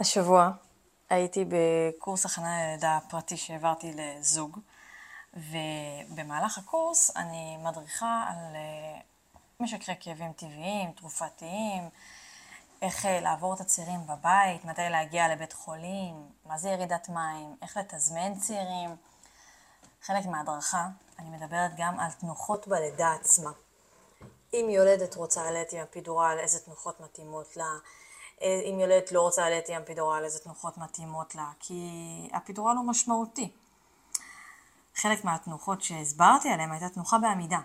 השבוע 0.00 0.50
הייתי 1.10 1.44
בקורס 1.48 2.26
הכנה 2.26 2.66
ללידה 2.66 2.98
פרטי 3.10 3.36
שהעברתי 3.36 3.92
לזוג, 3.96 4.58
ובמהלך 5.34 6.58
הקורס 6.58 7.16
אני 7.16 7.56
מדריכה 7.56 8.24
על 8.28 8.56
אה, 8.56 9.00
משקרי 9.60 9.94
כאבים 10.00 10.32
טבעיים, 10.32 10.92
תרופתיים, 10.92 11.88
איך 12.82 13.06
אה, 13.06 13.20
לעבור 13.20 13.54
את 13.54 13.60
הצעירים 13.60 14.06
בבית, 14.06 14.64
מתי 14.64 14.80
להגיע 14.90 15.28
לבית 15.28 15.52
חולים, 15.52 16.28
מה 16.46 16.58
זה 16.58 16.68
ירידת 16.68 17.08
מים, 17.08 17.56
איך 17.62 17.76
לתזמן 17.76 18.34
צעירים. 18.38 18.96
חלק 20.02 20.26
מההדרכה, 20.26 20.88
אני 21.18 21.36
מדברת 21.36 21.70
גם 21.76 22.00
על 22.00 22.10
תנוחות 22.10 22.68
בלידה 22.68 23.12
עצמה. 23.12 23.50
אם 24.54 24.66
יולדת 24.70 25.14
רוצה 25.14 25.50
ללדת 25.50 25.72
עם 25.72 25.80
הפידורל, 25.80 26.36
איזה 26.40 26.58
תנוחות 26.60 27.00
מתאימות 27.00 27.56
לה, 27.56 27.70
אם 28.42 28.80
יולדת 28.80 29.12
לא 29.12 29.22
רוצה 29.22 29.50
ללדת 29.50 29.68
עם 29.68 29.82
הפידורל, 29.82 30.24
איזה 30.24 30.38
תנוחות 30.38 30.78
מתאימות 30.78 31.34
לה, 31.34 31.50
כי 31.60 31.90
הפידורל 32.32 32.76
הוא 32.76 32.84
משמעותי. 32.84 33.52
חלק 34.94 35.24
מהתנוחות 35.24 35.82
שהסברתי 35.82 36.48
עליהן 36.48 36.70
הייתה 36.70 36.88
תנוחה 36.88 37.18
בעמידה. 37.18 37.58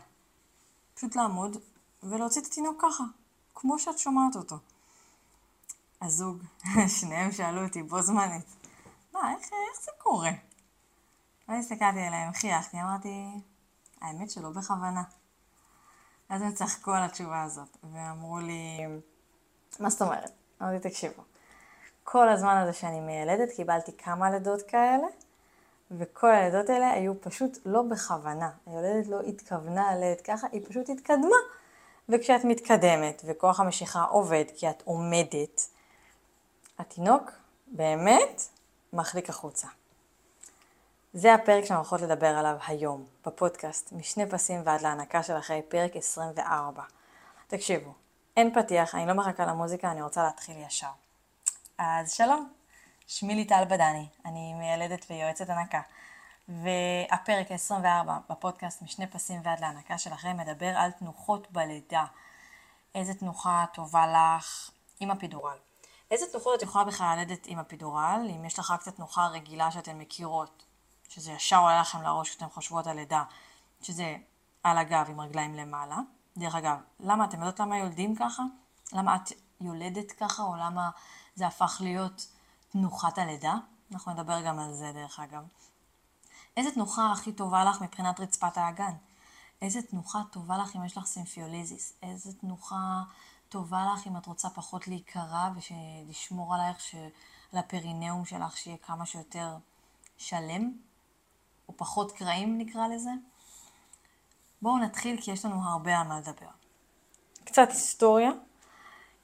פשוט 0.95 1.15
לעמוד 1.15 1.57
ולהוציא 2.03 2.41
את 2.41 2.47
התינוק 2.47 2.81
ככה, 2.81 3.03
כמו 3.55 3.79
שאת 3.79 3.97
שומעת 3.97 4.35
אותו. 4.35 4.55
הזוג, 6.01 6.37
שניהם 6.99 7.31
שאלו 7.31 7.63
אותי 7.63 7.83
בו 7.83 8.01
זמנית, 8.01 8.45
מה, 9.13 9.33
איך, 9.33 9.43
איך 9.43 9.83
זה 9.83 9.91
קורה? 9.97 10.31
ואז 11.47 11.59
הסתכלתי 11.59 11.99
עליהם, 11.99 12.33
חייכתי, 12.33 12.81
אמרתי, 12.81 13.25
האמת 14.01 14.31
שלא 14.31 14.49
בכוונה. 14.49 15.03
אז 16.29 16.41
הם 16.41 16.53
צחקו 16.53 16.91
על 16.91 17.03
התשובה 17.03 17.43
הזאת, 17.43 17.77
ואמרו 17.83 18.39
לי, 18.39 18.77
מה 19.79 19.89
זאת 19.89 20.01
אומרת? 20.01 20.42
אמרתי, 20.63 20.89
תקשיבו, 20.89 21.23
כל 22.03 22.29
הזמן 22.29 22.57
הזה 22.57 22.73
שאני 22.73 22.99
מיילדת 22.99 23.49
קיבלתי 23.55 23.97
כמה 23.97 24.31
לידות 24.31 24.61
כאלה, 24.61 25.07
וכל 25.91 26.31
הלידות 26.31 26.69
האלה 26.69 26.91
היו 26.91 27.21
פשוט 27.21 27.57
לא 27.65 27.81
בכוונה. 27.81 28.49
היולדת 28.65 29.07
לא 29.07 29.21
התכוונה 29.21 29.95
ללדת 29.95 30.21
ככה, 30.21 30.47
היא 30.51 30.61
פשוט 30.67 30.89
התקדמה. 30.89 31.37
וכשאת 32.09 32.43
מתקדמת 32.43 33.21
וכוח 33.25 33.59
המשיכה 33.59 34.03
עובד 34.03 34.45
כי 34.55 34.69
את 34.69 34.81
עומדת, 34.85 35.67
התינוק 36.79 37.31
באמת 37.67 38.41
מחליק 38.93 39.29
החוצה. 39.29 39.67
זה 41.13 41.33
הפרק 41.33 41.65
שאנחנו 41.65 41.75
הולכות 41.75 42.01
לדבר 42.01 42.27
עליו 42.27 42.55
היום, 42.67 43.05
בפודקאסט, 43.25 43.91
משני 43.91 44.29
פסים 44.29 44.61
ועד 44.65 44.81
להנקה 44.81 45.23
של 45.23 45.37
אחרי 45.37 45.61
פרק 45.61 45.95
24. 45.95 46.83
תקשיבו, 47.47 47.93
אין 48.37 48.53
פתיח, 48.53 48.95
אני 48.95 49.07
לא 49.07 49.13
מחכה 49.13 49.45
למוזיקה, 49.45 49.91
אני 49.91 50.01
רוצה 50.01 50.23
להתחיל 50.23 50.57
ישר. 50.57 50.91
אז 51.77 52.11
שלום, 52.11 52.53
שמי 53.07 53.35
ליטל 53.35 53.63
בדני, 53.69 54.07
אני 54.25 54.53
מיילדת 54.53 55.05
ויועצת 55.09 55.49
הנקה. 55.49 55.81
והפרק 56.47 57.51
ה-24 57.51 58.09
בפודקאסט 58.29 58.81
משני 58.81 59.07
פסים 59.07 59.41
ועד 59.43 59.59
להנקה 59.59 59.97
שלכם 59.97 60.37
מדבר 60.37 60.77
על 60.77 60.91
תנוחות 60.91 61.51
בלידה. 61.51 62.05
איזה 62.95 63.13
תנוחה 63.13 63.65
טובה 63.73 64.07
לך 64.07 64.69
עם 64.99 65.11
הפידורל. 65.11 65.57
איזה 66.11 66.25
תנוחות 66.31 66.57
את 66.57 66.61
יכולה 66.61 66.85
בכלל 66.85 67.15
ללדת 67.17 67.45
עם 67.45 67.59
הפידורל, 67.59 68.27
אם 68.35 68.45
יש 68.45 68.59
לך 68.59 68.71
רק 68.71 68.81
את 68.81 68.87
התנוחה 68.87 69.23
הרגילה 69.23 69.71
שאתן 69.71 69.97
מכירות, 69.97 70.63
שזה 71.09 71.31
ישר 71.31 71.57
עולה 71.57 71.81
לכם 71.81 72.01
לראש 72.01 72.29
כשאתן 72.29 72.49
חושבות 72.49 72.87
על 72.87 72.95
לידה, 72.95 73.23
שזה 73.81 74.15
על 74.63 74.77
הגב 74.77 75.05
עם 75.09 75.21
רגליים 75.21 75.55
למעלה. 75.55 75.97
דרך 76.37 76.55
אגב, 76.55 76.77
למה, 76.99 77.25
אתם 77.25 77.37
יודעות 77.37 77.59
למה 77.59 77.77
יולדים 77.77 78.15
ככה? 78.15 78.43
למה 78.93 79.15
את 79.15 79.31
יולדת 79.61 80.11
ככה, 80.11 80.43
או 80.43 80.55
למה 80.55 80.89
זה 81.35 81.47
הפך 81.47 81.77
להיות 81.83 82.27
תנוחת 82.69 83.17
הלידה? 83.17 83.55
אנחנו 83.91 84.13
נדבר 84.13 84.41
גם 84.41 84.59
על 84.59 84.73
זה 84.73 84.91
דרך 84.93 85.19
אגב. 85.19 85.43
איזה 86.57 86.71
תנוחה 86.71 87.11
הכי 87.11 87.31
טובה 87.31 87.63
לך 87.63 87.81
מבחינת 87.81 88.19
רצפת 88.19 88.57
האגן? 88.57 88.93
איזה 89.61 89.81
תנוחה 89.81 90.21
טובה 90.31 90.57
לך 90.57 90.75
אם 90.75 90.85
יש 90.85 90.97
לך 90.97 91.05
סימפיוליזיס? 91.05 91.93
איזה 92.01 92.33
תנוחה 92.33 93.03
טובה 93.49 93.93
לך 93.93 94.07
אם 94.07 94.17
את 94.17 94.25
רוצה 94.25 94.49
פחות 94.49 94.87
להיקרע 94.87 95.49
ולשמור 95.55 96.55
עלייך, 96.55 96.95
על 97.53 97.59
הפרינאום 97.59 98.25
שלך 98.25 98.57
שיהיה 98.57 98.77
כמה 98.77 99.05
שיותר 99.05 99.57
שלם? 100.17 100.71
או 101.69 101.77
פחות 101.77 102.11
קרעים 102.11 102.57
נקרא 102.57 102.87
לזה? 102.87 103.11
בואו 104.63 104.77
נתחיל 104.77 105.21
כי 105.21 105.31
יש 105.31 105.45
לנו 105.45 105.55
הרבה 105.63 105.97
על 105.97 106.07
מה 106.07 106.19
לדבר. 106.19 106.51
קצת 107.43 107.67
היסטוריה. 107.69 108.31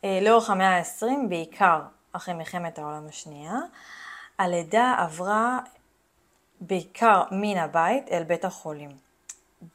אה, 0.03 0.19
לאורך 0.21 0.49
המאה 0.49 0.77
ה-20, 0.77 1.05
בעיקר 1.29 1.81
אחרי 2.11 2.33
מלחמת 2.33 2.79
העולם 2.79 3.07
השנייה, 3.07 3.53
הלידה 4.39 4.95
עברה 4.97 5.59
בעיקר 6.61 7.23
מן 7.31 7.57
הבית 7.57 8.07
אל 8.11 8.23
בית 8.23 8.45
החולים. 8.45 8.89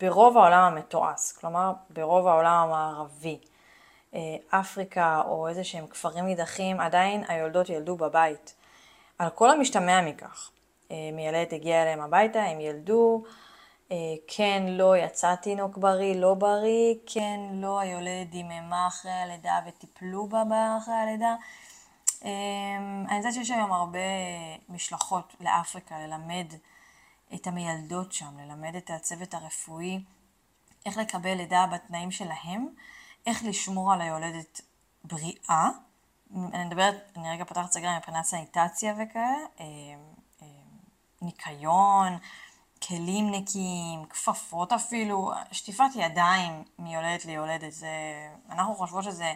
ברוב 0.01 0.37
העולם 0.37 0.73
המתועש, 0.73 1.33
כלומר 1.33 1.73
ברוב 1.91 2.27
העולם 2.27 2.53
המערבי, 2.53 3.39
אה, 4.15 4.21
אפריקה 4.51 5.23
או 5.27 5.49
איזה 5.49 5.65
שהם 5.65 5.87
כפרים 5.87 6.27
נידחים, 6.27 6.81
עדיין 6.81 7.25
היולדות 7.29 7.69
ילדו 7.69 7.97
בבית. 7.97 8.55
על 9.19 9.31
כל 9.31 9.51
המשתמע 9.51 10.01
מכך. 10.01 10.51
אה, 10.91 11.11
מיילדת 11.13 11.53
הגיעה 11.53 11.83
אליהם 11.83 12.01
הביתה, 12.01 12.43
הם 12.43 12.61
ילדו, 12.61 13.25
כן, 14.28 14.62
לא, 14.69 14.97
יצא 14.97 15.34
תינוק 15.34 15.77
בריא, 15.78 16.15
לא 16.15 16.34
בריא, 16.34 16.95
כן, 17.06 17.41
לא, 17.53 17.81
היולדת 17.81 18.31
דיממה 18.31 18.87
אחרי 18.87 19.12
הלידה 19.12 19.61
וטיפלו 19.67 20.27
בה 20.28 20.78
אחרי 20.78 20.95
הלידה. 20.95 21.34
אני 23.09 23.17
יודעת 23.17 23.34
שיש 23.34 23.50
היום 23.50 23.73
הרבה 23.73 23.99
משלחות 24.69 25.37
לאפריקה 25.41 25.99
ללמד 25.99 26.47
את 27.34 27.47
המיילדות 27.47 28.12
שם, 28.12 28.39
ללמד 28.39 28.77
את 28.77 28.91
הצוות 28.91 29.34
הרפואי 29.34 30.00
איך 30.87 30.97
לקבל 30.97 31.34
לידה 31.34 31.67
בתנאים 31.73 32.11
שלהם, 32.11 32.69
איך 33.27 33.44
לשמור 33.44 33.93
על 33.93 34.00
היולדת 34.00 34.61
בריאה. 35.05 35.69
אני 36.37 36.65
מדברת, 36.65 36.94
אני 37.17 37.31
רגע 37.31 37.44
פותחת 37.44 37.73
סגרה 37.73 37.99
מבחינת 37.99 38.25
סניטציה 38.25 38.94
וכאלה, 38.94 39.37
אה, 39.61 39.65
אה, 40.43 40.47
ניקיון, 41.23 42.19
כלים 42.89 43.31
נקיים, 43.31 44.05
כפפות 44.11 44.72
אפילו, 44.72 45.33
שטיפת 45.53 45.84
ידיים 45.95 46.65
מיולדת 46.78 47.25
ליולדת, 47.25 47.72
זה, 47.72 47.89
אנחנו 48.50 48.75
חושבות 48.75 49.05
שזה, 49.05 49.33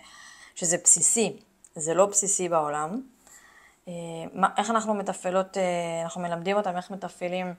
שזה 0.54 0.76
בסיסי, 0.84 1.36
זה 1.74 1.94
לא 1.94 2.06
בסיסי 2.06 2.48
בעולם. 2.48 3.00
אה, 3.88 3.92
איך 4.56 4.70
אנחנו 4.70 4.94
מתפעלות, 4.94 5.56
אנחנו 6.04 6.20
מלמדים 6.20 6.56
אותם 6.56 6.76
איך 6.76 6.90
מתפעלים 6.90 7.54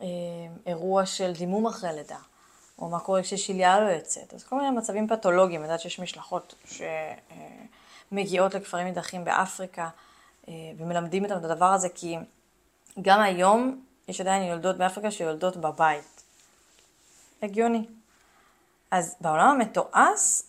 אה, 0.00 0.06
אירוע 0.66 1.06
של 1.06 1.32
דימום 1.32 1.66
אחרי 1.66 1.90
לידה, 1.92 2.18
או 2.78 2.88
מה 2.88 3.00
קורה 3.00 3.22
כששליה 3.22 3.80
לא 3.80 3.88
יוצאת. 3.88 4.34
אז 4.34 4.44
כל 4.44 4.56
מיני 4.56 4.70
מצבים 4.70 5.08
פתולוגיים, 5.08 5.60
אני 5.60 5.68
יודעת 5.68 5.80
שיש 5.80 6.00
משלחות 6.00 6.54
שמגיעות 8.10 8.54
לכפרים 8.54 8.86
נידחים 8.86 9.24
באפריקה, 9.24 9.88
אה, 10.48 10.54
ומלמדים 10.78 11.24
אותם 11.24 11.36
את 11.36 11.44
הדבר 11.44 11.72
הזה, 11.72 11.88
כי 11.88 12.16
גם 13.02 13.20
היום 13.20 13.87
יש 14.08 14.20
עדיין 14.20 14.42
יולדות 14.42 14.76
באפריקה 14.76 15.10
שיולדות 15.10 15.56
בבית. 15.56 16.22
הגיוני. 17.42 17.86
אז 18.90 19.16
בעולם 19.20 19.48
המתועש, 19.48 20.42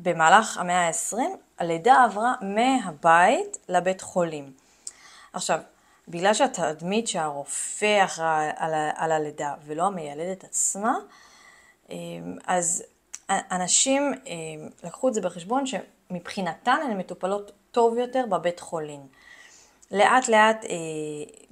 במהלך 0.00 0.58
המאה 0.58 0.88
ה-20, 0.88 1.16
הלידה 1.58 2.04
עברה 2.04 2.34
מהבית 2.40 3.58
לבית 3.68 4.00
חולים. 4.00 4.52
עכשיו, 5.32 5.60
בגלל 6.08 6.34
שהתדמית 6.34 7.08
שהרופא 7.08 8.04
אחראי 8.04 8.50
על, 8.56 8.74
על 8.96 9.12
הלידה 9.12 9.54
ולא 9.66 9.86
המיילדת 9.86 10.44
עצמה, 10.44 10.94
אמ, 11.90 12.38
אז 12.46 12.84
אנשים 13.30 14.12
אמ, 14.26 14.68
לקחו 14.84 15.08
את 15.08 15.14
זה 15.14 15.20
בחשבון 15.20 15.64
שמבחינתן 15.66 16.78
הן 16.84 16.98
מטופלות 16.98 17.52
טוב 17.70 17.96
יותר 17.96 18.24
בבית 18.30 18.60
חולים. 18.60 19.00
לאט 19.90 20.28
לאט 20.28 20.64
אה, 20.64 20.70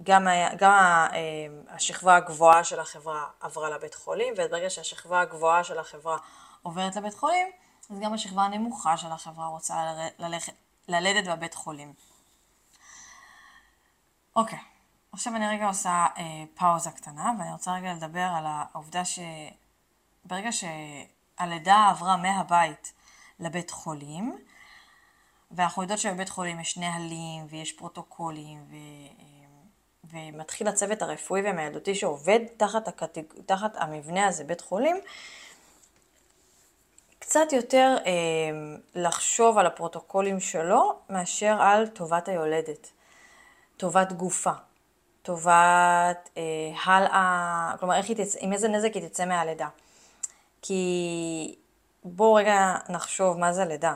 גם, 0.02 0.26
גם 0.58 0.72
אמ, 1.12 1.62
השכבה 1.68 2.16
הגבוהה 2.16 2.64
של 2.64 2.80
החברה 2.80 3.24
עברה 3.40 3.70
לבית 3.70 3.94
חולים, 3.94 4.34
וברגע 4.36 4.70
שהשכבה 4.70 5.20
הגבוהה 5.20 5.64
של 5.64 5.78
החברה 5.78 6.16
עוברת 6.62 6.96
לבית 6.96 7.14
חולים, 7.14 7.48
אז 7.90 7.98
גם 8.00 8.14
השכבה 8.14 8.42
הנמוכה 8.42 8.96
של 8.96 9.12
החברה 9.12 9.46
רוצה 9.46 9.74
ללכת, 10.18 10.52
ללדת 10.88 11.28
בבית 11.28 11.54
חולים. 11.54 11.92
אוקיי, 14.36 14.58
עכשיו 15.12 15.36
אני 15.36 15.48
רגע 15.48 15.66
עושה 15.66 16.06
אה, 16.18 16.44
פאוזה 16.54 16.90
קטנה, 16.90 17.32
ואני 17.38 17.52
רוצה 17.52 17.74
רגע 17.74 17.92
לדבר 17.94 18.28
על 18.36 18.44
העובדה 18.46 19.02
שברגע 19.04 20.50
שהלידה 20.52 21.88
עברה 21.90 22.16
מהבית 22.16 22.92
לבית 23.40 23.70
חולים, 23.70 24.38
ואנחנו 25.50 25.82
יודעות 25.82 26.00
שבבית 26.00 26.28
חולים 26.28 26.60
יש 26.60 26.78
נהלים 26.78 27.46
ויש 27.50 27.72
פרוטוקולים, 27.72 28.58
ו... 28.70 28.74
אה, 28.74 29.36
ומתחיל 30.10 30.68
הצוות 30.68 31.02
הרפואי 31.02 31.42
והמיילדותי 31.42 31.94
שעובד 31.94 32.40
תחת, 32.56 32.88
הקטג... 32.88 33.22
תחת 33.46 33.76
המבנה 33.76 34.26
הזה, 34.26 34.44
בית 34.44 34.60
חולים, 34.60 34.96
קצת 37.18 37.52
יותר 37.52 37.96
אה, 38.06 38.12
לחשוב 38.94 39.58
על 39.58 39.66
הפרוטוקולים 39.66 40.40
שלו 40.40 40.98
מאשר 41.10 41.56
על 41.60 41.86
טובת 41.86 42.28
היולדת, 42.28 42.90
טובת 43.76 44.12
גופה, 44.12 44.52
טובת 45.22 46.30
אה, 46.36 46.42
הלאה, 46.84 47.72
כלומר 47.80 47.96
איך 47.96 48.08
היא 48.08 48.16
תצא, 48.16 48.38
עם 48.42 48.52
איזה 48.52 48.68
נזק 48.68 48.94
היא 48.94 49.08
תצא 49.08 49.24
מהלידה. 49.24 49.68
כי 50.62 51.54
בואו 52.04 52.34
רגע 52.34 52.74
נחשוב 52.88 53.38
מה 53.38 53.52
זה 53.52 53.64
לידה. 53.64 53.94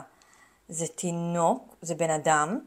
זה 0.71 0.87
תינוק, 0.87 1.75
זה 1.81 1.95
בן 1.95 2.09
אדם, 2.09 2.59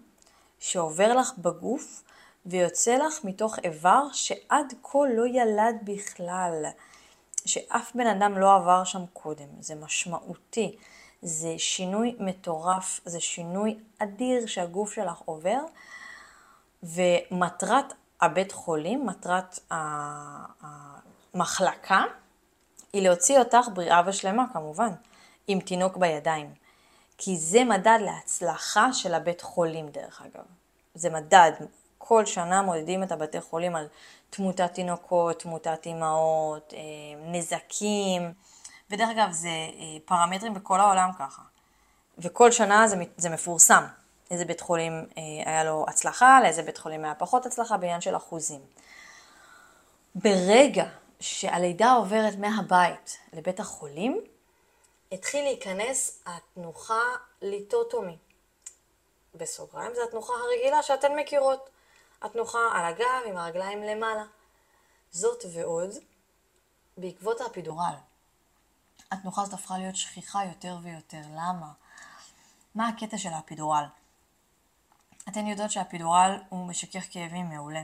שעובר 0.58 1.14
לך 1.14 1.32
בגוף 1.38 2.02
ויוצא 2.46 2.96
לך 2.96 3.24
מתוך 3.24 3.58
איבר 3.64 4.02
שעד 4.12 4.74
כה 4.82 4.98
לא 5.16 5.26
ילד 5.26 5.76
בכלל. 5.84 6.64
שאף 7.46 7.92
בן 7.94 8.06
אדם 8.06 8.38
לא 8.38 8.54
עבר 8.54 8.84
שם 8.84 9.06
קודם, 9.12 9.46
זה 9.60 9.74
משמעותי, 9.74 10.76
זה 11.22 11.54
שינוי 11.58 12.16
מטורף, 12.18 13.00
זה 13.04 13.20
שינוי 13.20 13.78
אדיר 13.98 14.46
שהגוף 14.46 14.92
שלך 14.92 15.18
עובר, 15.24 15.60
ומטרת 16.82 17.92
הבית 18.20 18.52
חולים, 18.52 19.06
מטרת 19.06 19.58
המחלקה, 21.34 22.02
היא 22.92 23.02
להוציא 23.02 23.38
אותך 23.38 23.68
בריאה 23.74 24.02
ושלמה 24.06 24.44
כמובן, 24.52 24.90
עם 25.46 25.60
תינוק 25.60 25.96
בידיים. 25.96 26.63
כי 27.19 27.37
זה 27.37 27.64
מדד 27.64 27.99
להצלחה 28.00 28.93
של 28.93 29.14
הבית 29.14 29.40
חולים 29.40 29.88
דרך 29.88 30.22
אגב. 30.22 30.44
זה 30.94 31.11
מדד, 31.11 31.52
כל 31.99 32.26
שנה 32.26 32.62
מודדים 32.62 33.02
את 33.02 33.12
הבתי 33.12 33.40
חולים 33.40 33.76
על 33.76 33.88
תמותת 34.31 34.75
תינוקות, 34.75 35.40
תמותת 35.40 35.87
אימהות, 35.87 36.75
אה, 36.76 36.81
נזקים, 37.32 38.32
ודרך 38.90 39.08
אגב 39.11 39.31
זה 39.31 39.49
אה, 39.49 40.00
פרמטרים 40.05 40.55
בכל 40.55 40.81
העולם 40.81 41.11
ככה. 41.19 41.43
וכל 42.19 42.50
שנה 42.50 42.88
זה, 42.88 42.96
זה 43.16 43.31
מפורסם, 43.31 43.84
איזה 44.31 44.44
בית 44.44 44.61
חולים 44.61 44.93
אה, 45.19 45.22
היה 45.50 45.64
לו 45.64 45.84
הצלחה, 45.88 46.40
לאיזה 46.43 46.62
בית 46.62 46.78
חולים 46.78 47.05
היה 47.05 47.14
פחות 47.14 47.46
הצלחה, 47.46 47.76
בעניין 47.76 48.00
של 48.00 48.16
אחוזים. 48.16 48.61
ברגע 50.14 50.84
שהלידה 51.20 51.93
עוברת 51.93 52.38
מהבית 52.38 53.19
לבית 53.32 53.61
החולים, 53.61 54.20
התחיל 55.12 55.44
להיכנס 55.44 56.22
התנוחה 56.26 57.02
ליטוטומי. 57.42 58.18
בסוגריים 59.34 59.94
זה 59.94 60.00
התנוחה 60.08 60.32
הרגילה 60.32 60.82
שאתן 60.82 61.16
מכירות. 61.16 61.70
התנוחה 62.22 62.58
על 62.74 62.84
הגב 62.84 63.22
עם 63.26 63.36
הרגליים 63.36 63.82
למעלה. 63.82 64.24
זאת 65.10 65.44
ועוד, 65.54 65.90
בעקבות 66.96 67.40
האפידורל. 67.40 67.94
התנוחה 69.12 69.42
הזאת 69.42 69.54
הפכה 69.54 69.78
להיות 69.78 69.96
שכיחה 69.96 70.44
יותר 70.44 70.76
ויותר. 70.82 71.20
למה? 71.30 71.72
מה 72.74 72.88
הקטע 72.88 73.18
של 73.18 73.32
האפידורל? 73.32 73.84
אתן 75.28 75.46
יודעות 75.46 75.70
שהאפידורל 75.70 76.38
הוא 76.48 76.66
משכך 76.66 77.04
כאבים 77.10 77.48
מעולה. 77.48 77.82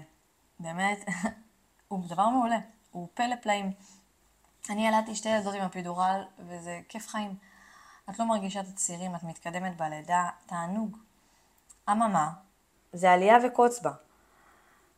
באמת, 0.61 0.99
הוא 1.89 2.09
דבר 2.09 2.29
מעולה. 2.29 2.59
הוא 2.91 3.09
פלא 3.15 3.37
פלאים. 3.43 3.73
אני 4.71 4.89
ילדתי 4.89 5.15
שתי 5.15 5.29
ילדות 5.29 5.55
עם 5.55 5.63
אפידורל, 5.63 6.23
וזה 6.39 6.81
כיף 6.89 7.09
חיים. 7.09 7.35
את 8.11 8.19
לא 8.19 8.25
מרגישה 8.25 8.61
את 8.61 8.67
הצעירים, 8.69 9.15
את 9.15 9.23
מתקדמת 9.23 9.77
בלידה, 9.77 10.29
תענוג. 10.47 10.97
אממה, 11.91 12.29
זה 12.93 13.11
עלייה 13.13 13.37
וקוץ 13.47 13.81
בה. 13.81 13.91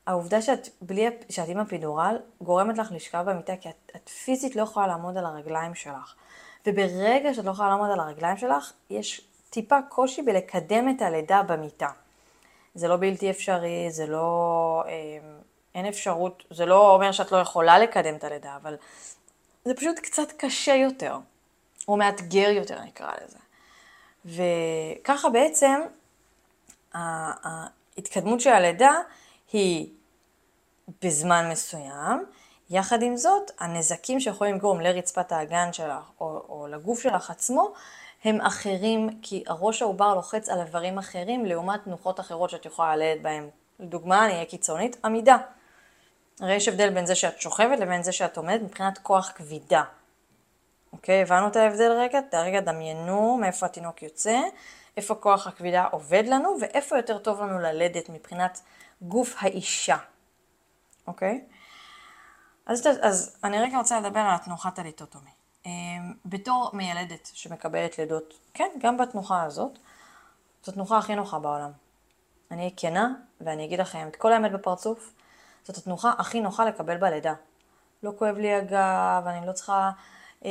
העובדה 0.06 0.42
שאת, 0.42 0.68
בלי, 0.80 1.06
שאת 1.28 1.48
עם 1.48 1.58
אפידורל 1.58 2.18
גורמת 2.40 2.78
לך 2.78 2.92
לשכב 2.92 3.24
במיטה 3.26 3.56
כי 3.56 3.68
את, 3.68 3.92
את 3.96 4.08
פיזית 4.08 4.56
לא 4.56 4.62
יכולה 4.62 4.86
לעמוד 4.86 5.16
על 5.16 5.26
הרגליים 5.26 5.74
שלך. 5.74 6.14
וברגע 6.66 7.34
שאת 7.34 7.44
לא 7.44 7.50
יכולה 7.50 7.68
לעמוד 7.68 7.90
על 7.90 8.00
הרגליים 8.00 8.36
שלך, 8.36 8.72
יש 8.90 9.20
טיפה 9.50 9.78
קושי 9.88 10.22
בלקדם 10.22 10.88
את 10.88 11.02
הלידה 11.02 11.42
במיטה. 11.42 11.88
זה 12.74 12.88
לא 12.88 12.96
בלתי 12.96 13.30
אפשרי, 13.30 13.90
זה 13.90 14.06
לא... 14.06 14.84
אה, 14.86 15.18
אין 15.74 15.86
אפשרות, 15.86 16.44
זה 16.50 16.66
לא 16.66 16.94
אומר 16.94 17.12
שאת 17.12 17.32
לא 17.32 17.36
יכולה 17.36 17.78
לקדם 17.78 18.14
את 18.14 18.24
הלידה, 18.24 18.56
אבל 18.56 18.76
זה 19.64 19.74
פשוט 19.74 19.98
קצת 19.98 20.32
קשה 20.36 20.74
יותר, 20.74 21.16
או 21.88 21.96
מאתגר 21.96 22.48
יותר 22.48 22.80
נקרא 22.80 23.12
לזה. 23.24 23.38
וככה 24.24 25.28
בעצם 25.28 25.80
ההתקדמות 26.94 28.40
של 28.40 28.50
הלידה 28.50 28.94
היא 29.52 29.88
בזמן 31.02 31.48
מסוים, 31.50 32.24
יחד 32.70 33.02
עם 33.02 33.16
זאת, 33.16 33.50
הנזקים 33.58 34.20
שיכולים 34.20 34.54
לגרום 34.54 34.80
לרצפת 34.80 35.32
האגן 35.32 35.72
שלך 35.72 36.10
או, 36.20 36.42
או 36.48 36.66
לגוף 36.70 37.02
שלך 37.02 37.30
עצמו, 37.30 37.72
הם 38.24 38.40
אחרים, 38.40 39.08
כי 39.22 39.44
הראש 39.46 39.82
העובר 39.82 40.14
לוחץ 40.14 40.48
על 40.48 40.60
איברים 40.60 40.98
אחרים 40.98 41.46
לעומת 41.46 41.84
תנוחות 41.84 42.20
אחרות 42.20 42.50
שאת 42.50 42.66
יכולה 42.66 42.96
ללדת 42.96 43.22
בהם. 43.22 43.48
לדוגמה, 43.80 44.24
אני 44.24 44.32
אהיה 44.32 44.44
קיצונית, 44.44 44.96
עמידה. 45.04 45.36
הרי 46.40 46.54
יש 46.54 46.68
הבדל 46.68 46.90
בין 46.90 47.06
זה 47.06 47.14
שאת 47.14 47.40
שוכבת 47.40 47.78
לבין 47.78 48.02
זה 48.02 48.12
שאת 48.12 48.36
עומדת 48.36 48.62
מבחינת 48.62 48.98
כוח 48.98 49.32
כבידה. 49.34 49.82
אוקיי, 50.92 51.22
הבנו 51.22 51.48
את 51.48 51.56
ההבדל 51.56 51.92
רגע? 51.92 52.20
רגע 52.32 52.60
דמיינו 52.60 53.36
מאיפה 53.40 53.66
התינוק 53.66 54.02
יוצא, 54.02 54.40
איפה 54.96 55.14
כוח 55.14 55.46
הכבידה 55.46 55.84
עובד 55.90 56.24
לנו 56.26 56.56
ואיפה 56.60 56.96
יותר 56.96 57.18
טוב 57.18 57.40
לנו 57.40 57.58
ללדת 57.58 58.08
מבחינת 58.08 58.60
גוף 59.02 59.34
האישה. 59.38 59.96
אוקיי? 61.06 61.44
אז, 62.66 62.88
אז 63.02 63.36
אני 63.44 63.58
רגע 63.60 63.78
רוצה 63.78 64.00
לדבר 64.00 64.20
על 64.20 64.34
התנוחת 64.34 64.78
הליטוטומי. 64.78 65.30
אמ, 65.66 65.70
בתור 66.24 66.70
מיילדת 66.72 67.30
שמקבלת 67.34 67.98
לידות, 67.98 68.34
כן, 68.54 68.68
גם 68.78 68.96
בתנוחה 68.96 69.42
הזאת, 69.42 69.78
זו 70.64 70.72
התנוחה 70.72 70.98
הכי 70.98 71.14
נוחה 71.14 71.38
בעולם. 71.38 71.70
אני 72.50 72.60
אהיה 72.60 72.70
כנה 72.76 73.14
ואני 73.40 73.64
אגיד 73.64 73.80
לכם 73.80 74.08
את 74.08 74.16
כל 74.16 74.32
האמת 74.32 74.52
בפרצוף, 74.52 75.12
זאת 75.64 75.76
התנוחה 75.76 76.12
הכי 76.18 76.40
נוחה 76.40 76.64
לקבל 76.64 76.96
בלידה. 76.96 77.34
לא 78.02 78.12
כואב 78.18 78.38
לי 78.38 78.54
הגב, 78.54 79.22
אני 79.26 79.46
לא 79.46 79.52
צריכה 79.52 79.90
אה, 80.44 80.50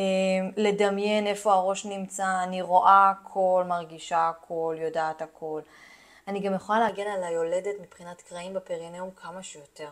לדמיין 0.58 1.28
איפה 1.28 1.54
הראש 1.54 1.86
נמצא, 1.86 2.44
אני 2.44 2.62
רואה 2.62 3.10
הכל, 3.10 3.64
מרגישה 3.68 4.30
הכל, 4.30 4.76
יודעת 4.80 5.22
הכל. 5.22 5.62
אני 6.28 6.40
גם 6.40 6.56
יכולה 6.56 6.80
להגן 6.80 7.08
על 7.08 7.24
היולדת 7.24 7.76
מבחינת 7.82 8.22
קרעים 8.22 8.54
בפרינאום 8.54 9.10
כמה 9.16 9.44
שיותר. 9.44 9.90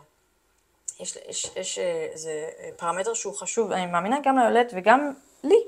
יש, 1.00 1.18
יש, 1.27 1.51
יש 1.56 1.80
איזה 2.12 2.50
פרמטר 2.77 3.13
שהוא 3.13 3.33
חשוב, 3.36 3.72
אני 3.72 3.86
מאמינה 3.86 4.18
גם 4.24 4.38
ליולדת 4.38 4.72
וגם 4.75 5.13
לי. 5.44 5.63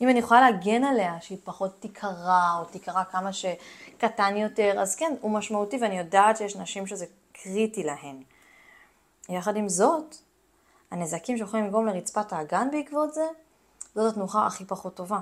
אם 0.00 0.08
אני 0.08 0.18
יכולה 0.18 0.40
להגן 0.40 0.84
עליה, 0.84 1.14
שהיא 1.20 1.38
פחות 1.44 1.80
תיקרע, 1.80 2.58
או 2.58 2.64
תיקרע 2.64 3.04
כמה 3.04 3.30
שקטן 3.32 4.36
יותר, 4.36 4.80
אז 4.80 4.96
כן, 4.96 5.14
הוא 5.20 5.30
משמעותי, 5.30 5.78
ואני 5.80 5.98
יודעת 5.98 6.36
שיש 6.36 6.56
נשים 6.56 6.86
שזה 6.86 7.06
קריטי 7.32 7.82
להן. 7.82 8.22
יחד 9.30 9.56
עם 9.56 9.68
זאת, 9.68 10.16
הנזקים 10.90 11.36
שיכולים 11.36 11.66
לגרום 11.66 11.86
לרצפת 11.86 12.32
האגן 12.32 12.68
בעקבות 12.72 13.14
זה, 13.14 13.26
זאת 13.94 14.12
התנוחה 14.12 14.46
הכי 14.46 14.64
פחות 14.64 14.94
טובה. 14.94 15.20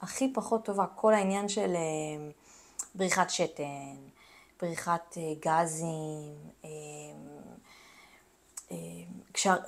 הכי 0.00 0.32
פחות 0.32 0.64
טובה. 0.64 0.86
כל 0.94 1.14
העניין 1.14 1.48
של 1.48 1.74
אה, 1.74 2.30
בריחת 2.94 3.30
שתן, 3.30 3.96
בריחת 4.62 5.16
אה, 5.18 5.22
גזים, 5.40 6.34
אה, 6.64 6.70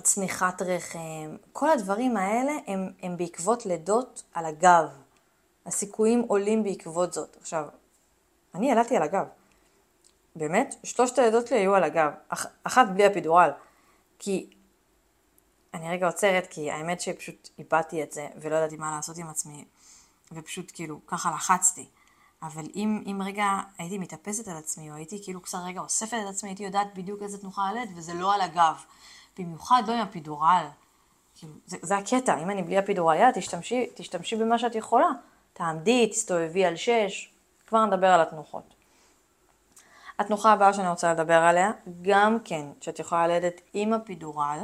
צניחת 0.02 0.62
רחם, 0.62 1.36
כל 1.52 1.70
הדברים 1.70 2.16
האלה 2.16 2.52
הם, 2.66 2.92
הם 3.02 3.16
בעקבות 3.16 3.66
לידות 3.66 4.22
על 4.34 4.46
הגב. 4.46 4.88
הסיכויים 5.66 6.20
עולים 6.28 6.62
בעקבות 6.62 7.12
זאת. 7.12 7.36
עכשיו, 7.40 7.64
אני 8.54 8.70
ילדתי 8.70 8.96
על 8.96 9.02
הגב. 9.02 9.26
באמת, 10.36 10.74
שלושת 10.84 11.18
הלידות 11.18 11.46
שלי 11.46 11.58
היו 11.58 11.74
על 11.74 11.84
הגב, 11.84 12.10
אח, 12.28 12.46
אחת 12.64 12.86
בלי 12.94 13.06
אפידורל. 13.06 13.50
כי, 14.18 14.50
אני 15.74 15.90
רגע 15.90 16.06
עוצרת, 16.06 16.46
כי 16.46 16.70
האמת 16.70 17.00
שפשוט 17.00 17.48
איבדתי 17.58 18.02
את 18.02 18.12
זה, 18.12 18.28
ולא 18.36 18.56
ידעתי 18.56 18.76
מה 18.76 18.90
לעשות 18.96 19.18
עם 19.18 19.26
עצמי, 19.26 19.64
ופשוט 20.32 20.70
כאילו, 20.74 21.06
ככה 21.06 21.30
לחצתי. 21.30 21.88
אבל 22.42 22.64
אם, 22.74 23.02
אם 23.06 23.22
רגע 23.24 23.46
הייתי 23.78 23.98
מתאפסת 23.98 24.48
על 24.48 24.56
עצמי, 24.56 24.90
או 24.90 24.96
הייתי 24.96 25.20
כאילו 25.24 25.40
קצת 25.40 25.58
רגע 25.64 25.80
אוספת 25.80 26.18
את 26.22 26.28
עצמי, 26.28 26.50
הייתי 26.50 26.64
יודעת 26.64 26.86
בדיוק 26.94 27.22
איזה 27.22 27.38
תנוחה 27.38 27.68
על 27.68 27.76
וזה 27.96 28.14
לא 28.14 28.34
על 28.34 28.40
הגב. 28.40 28.84
במיוחד 29.38 29.82
לא 29.86 29.92
עם 29.92 30.00
הפידורל. 30.00 30.66
כאילו, 31.34 31.52
זה, 31.66 31.76
זה 31.82 31.96
הקטע, 31.96 32.42
אם 32.42 32.50
אני 32.50 32.62
בלי 32.62 32.78
הפידורל, 32.78 33.16
יאללה, 33.16 33.32
תשתמשי, 33.32 33.86
תשתמשי 33.94 34.36
במה 34.36 34.58
שאת 34.58 34.74
יכולה. 34.74 35.08
תעמדי, 35.52 36.06
תסתובבי 36.06 36.64
על 36.64 36.76
שש, 36.76 37.32
כבר 37.66 37.86
נדבר 37.86 38.06
על 38.06 38.20
התנוחות. 38.20 38.74
התנוחה 40.24 40.52
הבאה 40.52 40.72
שאני 40.72 40.88
רוצה 40.88 41.12
לדבר 41.12 41.34
עליה, 41.42 41.70
גם 42.02 42.38
כן, 42.44 42.66
שאת 42.80 42.98
יכולה 42.98 43.26
ללדת 43.26 43.60
עם 43.72 43.92
הפידורל, 43.92 44.58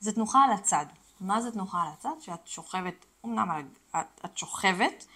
זה 0.00 0.12
תנוחה 0.12 0.38
על 0.44 0.52
הצד. 0.52 0.86
מה 1.20 1.40
זה 1.40 1.50
תנוחה 1.50 1.82
על 1.82 1.88
הצד? 1.92 2.20
שאת 2.20 2.46
שוכבת, 2.46 3.06
אמנם 3.24 3.68
את, 3.96 3.96
את 4.24 4.38
שוכבת, 4.38 5.06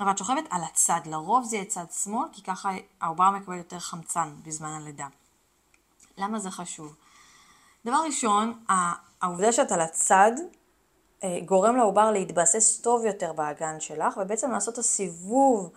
אבל 0.00 0.10
את 0.10 0.18
שוכבת 0.18 0.44
על 0.50 0.60
הצד. 0.64 1.00
לרוב 1.06 1.44
זה 1.44 1.56
יהיה 1.56 1.64
צד 1.64 1.84
שמאל, 2.02 2.28
כי 2.32 2.42
ככה 2.42 2.70
העובר 3.00 3.30
מקבל 3.30 3.56
יותר 3.56 3.78
חמצן 3.78 4.34
בזמן 4.42 4.70
הלידה. 4.70 5.06
למה 6.18 6.38
זה 6.38 6.50
חשוב? 6.50 6.94
דבר 7.84 7.98
ראשון, 8.06 8.64
העובדה 9.20 9.52
שאת 9.52 9.72
על 9.72 9.80
הצד 9.80 10.32
אה, 11.24 11.38
גורם 11.44 11.76
לעובר 11.76 12.10
להתבסס 12.10 12.80
טוב 12.80 13.04
יותר 13.04 13.32
באגן 13.32 13.80
שלך, 13.80 14.16
ובעצם 14.16 14.50
לעשות 14.50 14.74
את 14.74 14.78
הסיבוב, 14.78 15.70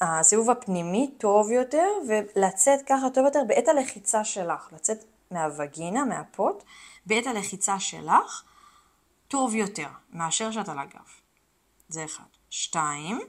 הסיבוב 0.00 0.50
הפנימי 0.50 1.14
טוב 1.18 1.50
יותר, 1.50 1.88
ולצאת 2.08 2.80
ככה 2.86 3.10
טוב 3.14 3.24
יותר 3.24 3.40
בעת 3.48 3.68
הלחיצה 3.68 4.24
שלך, 4.24 4.68
לצאת 4.72 5.04
מהווגינה, 5.30 6.04
מהפוט, 6.04 6.64
בעת 7.06 7.26
הלחיצה 7.26 7.80
שלך, 7.80 8.42
טוב 9.28 9.54
יותר 9.54 9.88
מאשר 10.12 10.50
שאת 10.50 10.68
על 10.68 10.78
הגב. 10.78 11.00
זה 11.88 12.04
אחד. 12.04 12.24
שתיים, 12.50 13.20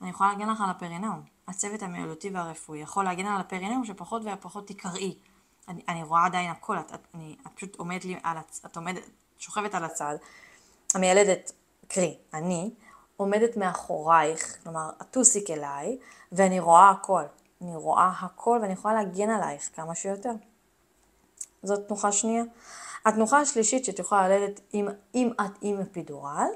אני 0.00 0.10
יכולה 0.10 0.32
להגן 0.32 0.48
לך 0.48 0.60
על 0.60 0.70
הפרינאום. 0.70 1.22
הצוות 1.48 1.82
המיילותי 1.82 2.30
והרפואי 2.30 2.78
יכול 2.78 3.04
להגן 3.04 3.26
על 3.26 3.40
הפרינאום 3.40 3.84
שפחות 3.84 4.22
ופחות 4.24 4.68
תקראי. 4.68 5.18
אני, 5.68 5.82
אני 5.88 6.02
רואה 6.02 6.26
עדיין 6.26 6.50
הכל, 6.50 6.78
את, 6.78 6.94
את, 6.94 7.06
אני, 7.14 7.36
את 7.46 7.52
פשוט 7.54 7.76
עומדת 7.76 8.04
לי 8.04 8.16
על. 8.22 8.38
את 8.66 8.76
עומדת, 8.76 9.02
שוכבת 9.38 9.74
על 9.74 9.84
הצד. 9.84 10.16
המיילדת, 10.94 11.52
קרי, 11.88 12.18
אני, 12.34 12.70
עומדת 13.22 13.56
מאחורייך, 13.56 14.56
כלומר, 14.62 14.90
הטוסיק 15.00 15.50
אליי, 15.50 15.98
ואני 16.32 16.60
רואה 16.60 16.90
הכל. 16.90 17.22
אני 17.62 17.76
רואה 17.76 18.12
הכל 18.20 18.58
ואני 18.62 18.72
יכולה 18.72 18.94
להגן 18.94 19.30
עלייך 19.30 19.70
כמה 19.74 19.94
שיותר. 19.94 20.32
זאת 21.62 21.86
תנוחה 21.88 22.12
שנייה. 22.12 22.44
התנוחה 23.06 23.40
השלישית 23.40 23.84
שאת 23.84 23.98
יכולה 23.98 24.28
ללדת 24.28 24.60
אם, 24.74 24.88
אם 25.14 25.32
את 25.40 25.58
עם 25.60 25.80
אפידורל, 25.80 26.48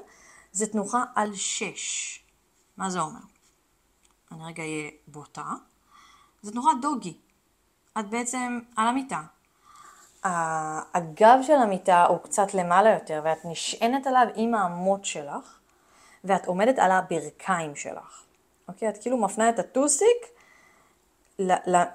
זה 0.51 0.67
תנוחה 0.67 1.03
על 1.15 1.35
שש. 1.35 2.19
מה 2.77 2.89
זה 2.89 2.99
אומר? 2.99 3.19
אני 4.31 4.43
רגע 4.45 4.63
אהיה 4.63 4.89
בוטה. 5.07 5.51
זה 6.41 6.51
תנוחה 6.51 6.69
דוגי. 6.81 7.17
את 7.99 8.09
בעצם 8.09 8.59
על 8.75 8.87
המיטה. 8.87 9.21
הגב 10.93 11.39
של 11.41 11.53
המיטה 11.53 12.05
הוא 12.05 12.17
קצת 12.17 12.53
למעלה 12.53 12.89
יותר, 12.89 13.21
ואת 13.23 13.45
נשענת 13.45 14.07
עליו 14.07 14.27
עם 14.35 14.55
האמות 14.55 15.05
שלך, 15.05 15.56
ואת 16.23 16.45
עומדת 16.45 16.79
על 16.79 16.91
הברכיים 16.91 17.75
שלך. 17.75 18.23
אוקיי? 18.67 18.89
את 18.89 18.97
כאילו 19.01 19.17
מפנה 19.17 19.49
את 19.49 19.59
הטוסיק 19.59 20.17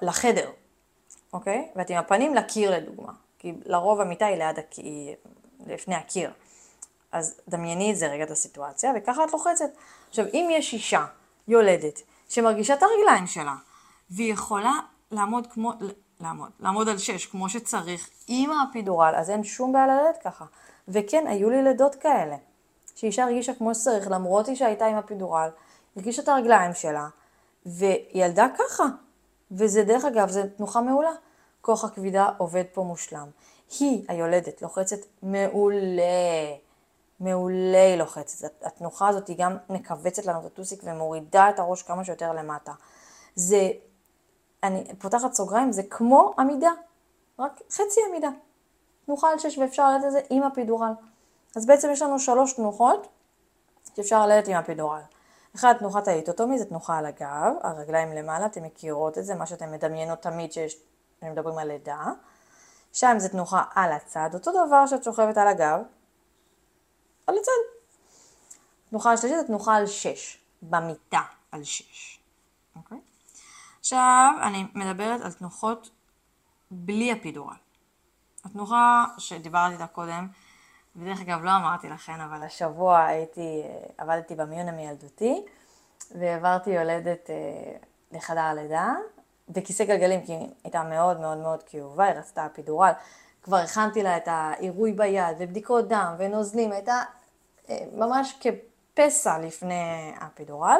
לחדר, 0.01 0.51
אוקיי? 1.33 1.69
ואת 1.75 1.89
עם 1.89 1.97
הפנים 1.97 2.35
לקיר 2.35 2.71
לדוגמה. 2.71 3.11
כי 3.39 3.53
לרוב 3.65 4.01
המיטה 4.01 4.25
היא 4.25 4.37
ליד 4.37 4.59
הקיר, 4.59 5.15
לפני 5.67 5.95
הקיר. 5.95 6.31
אז 7.11 7.41
דמייני 7.47 7.91
את 7.91 7.97
זה 7.97 8.07
רגע 8.07 8.23
את 8.23 8.31
הסיטואציה, 8.31 8.91
וככה 8.95 9.23
את 9.23 9.31
לוחצת. 9.31 9.69
עכשיו, 10.09 10.25
אם 10.33 10.47
יש 10.51 10.73
אישה 10.73 11.05
יולדת 11.47 12.01
שמרגישה 12.29 12.73
את 12.73 12.83
הרגליים 12.83 13.27
שלה, 13.27 13.55
והיא 14.09 14.33
יכולה 14.33 14.73
לעמוד 15.11 15.47
כמו, 15.47 15.73
לעמוד, 16.21 16.49
לעמוד 16.59 16.89
על 16.89 16.97
שש 16.97 17.25
כמו 17.25 17.49
שצריך 17.49 18.09
עם 18.27 18.51
האפידורל, 18.51 19.13
אז 19.17 19.29
אין 19.29 19.43
שום 19.43 19.73
בעיה 19.73 19.87
ללדת 19.87 20.17
ככה. 20.23 20.45
וכן, 20.87 21.27
היו 21.27 21.49
לי 21.49 21.63
לידות 21.63 21.95
כאלה, 21.95 22.35
שאישה 22.95 23.23
הרגישה 23.23 23.53
כמו 23.53 23.75
שצריך, 23.75 24.11
למרות 24.11 24.45
שהייתה 24.55 24.85
עם 24.85 24.97
אפידורל, 24.97 25.49
הרגישה 25.95 26.21
את 26.21 26.27
הרגליים 26.27 26.73
שלה, 26.73 27.07
וילדה 27.65 28.47
ככה. 28.57 28.83
וזה, 29.51 29.83
דרך 29.83 30.05
אגב, 30.05 30.29
זו 30.29 30.41
תנוחה 30.57 30.81
מעולה. 30.81 31.11
כוח 31.61 31.83
הכבידה 31.83 32.29
עובד 32.37 32.63
פה 32.73 32.83
מושלם. 32.83 33.27
היא, 33.79 34.05
היולדת, 34.07 34.61
לוחצת 34.61 34.97
מעולה. 35.23 36.03
מעולה 37.19 37.83
היא 37.83 37.95
לוחצת. 37.95 38.63
התנוחה 38.63 39.07
הזאת 39.07 39.27
היא 39.27 39.35
גם 39.39 39.57
מכווצת 39.69 40.25
לנו 40.25 40.39
את 40.39 40.45
הטוסיק 40.45 40.81
ומורידה 40.83 41.49
את 41.49 41.59
הראש 41.59 41.83
כמה 41.83 42.05
שיותר 42.05 42.33
למטה. 42.33 42.71
זה, 43.35 43.71
אני 44.63 44.95
פותחת 44.99 45.33
סוגריים, 45.33 45.71
זה 45.71 45.83
כמו 45.83 46.33
עמידה, 46.39 46.71
רק 47.39 47.61
חצי 47.71 48.01
עמידה. 48.09 48.29
תנוחה 49.05 49.31
על 49.31 49.39
שש 49.39 49.57
ואפשר 49.57 49.89
ללדת 49.89 50.05
את 50.05 50.11
זה 50.11 50.19
עם 50.29 50.43
הפידורל. 50.43 50.91
אז 51.55 51.65
בעצם 51.65 51.89
יש 51.91 52.01
לנו 52.01 52.19
שלוש 52.19 52.53
תנוחות 52.53 53.07
שאפשר 53.95 54.25
ללדת 54.25 54.47
עם 54.47 54.55
הפידורל. 54.55 55.01
אחד, 55.55 55.73
תנוחת 55.79 56.07
האיטוטומי, 56.07 56.59
זה 56.59 56.65
תנוחה 56.65 56.97
על 56.97 57.05
הגב, 57.05 57.53
הרגליים 57.61 58.13
למעלה, 58.13 58.45
אתם 58.45 58.63
מכירות 58.63 59.17
את 59.17 59.25
זה, 59.25 59.35
מה 59.35 59.45
שאתם 59.45 59.71
מדמיינות 59.71 60.21
תמיד 60.21 60.51
שיש, 60.51 60.75
מדברים 61.21 61.57
על 61.57 61.67
לידה. 61.67 62.05
שם 62.93 63.15
זה 63.17 63.29
תנוחה 63.29 63.63
על 63.75 63.91
הצד, 63.91 64.29
אותו 64.33 64.51
דבר 64.51 64.85
שאת 64.85 65.03
שוכבת 65.03 65.37
על 65.37 65.47
הגב, 65.47 65.79
על 67.27 67.35
הצד. 67.41 67.51
תנוחה 68.89 69.11
על 69.11 69.17
שלישית 69.17 69.39
זה 69.39 69.47
תנוחה 69.47 69.75
על 69.75 69.87
שש, 69.87 70.37
במיטה 70.61 71.21
על 71.51 71.63
שש. 71.63 72.19
אוקיי? 72.75 72.97
עכשיו 73.79 74.31
אני 74.43 74.65
מדברת 74.73 75.21
על 75.21 75.31
תנוחות 75.31 75.89
בלי 76.71 77.11
הפידורל. 77.11 77.55
התנוחה 78.45 79.05
שדיברתי 79.17 79.73
איתה 79.73 79.87
קודם, 79.87 80.27
ודרך 80.95 81.21
אגב 81.21 81.43
לא 81.43 81.49
אמרתי 81.55 81.89
לכן, 81.89 82.21
אבל 82.21 82.43
השבוע 82.43 83.05
הייתי, 83.05 83.63
עבדתי 83.97 84.35
במיון 84.35 84.67
המילדותי, 84.67 85.45
והעברתי 86.19 86.69
יולדת 86.69 87.29
אה, 87.29 87.35
לחדר 88.11 88.41
הלידה, 88.41 88.93
בכיסא 89.49 89.85
גלגלים, 89.85 90.25
כי 90.25 90.31
היא 90.31 90.47
הייתה 90.63 90.83
מאוד 90.83 91.19
מאוד 91.19 91.37
מאוד 91.37 91.63
כאובה, 91.63 92.05
היא 92.05 92.15
רצתה 92.15 92.45
אפידורל. 92.45 92.91
כבר 93.43 93.57
הכנתי 93.57 94.03
לה 94.03 94.17
את 94.17 94.27
העירוי 94.27 94.91
ביד, 94.93 95.35
ובדיקות 95.39 95.87
דם, 95.87 96.15
ונוזלים, 96.17 96.71
הייתה 96.71 97.01
אה, 97.69 97.77
ממש 97.93 98.39
כפסע 98.41 99.39
לפני 99.39 100.11
האפידורל. 100.17 100.79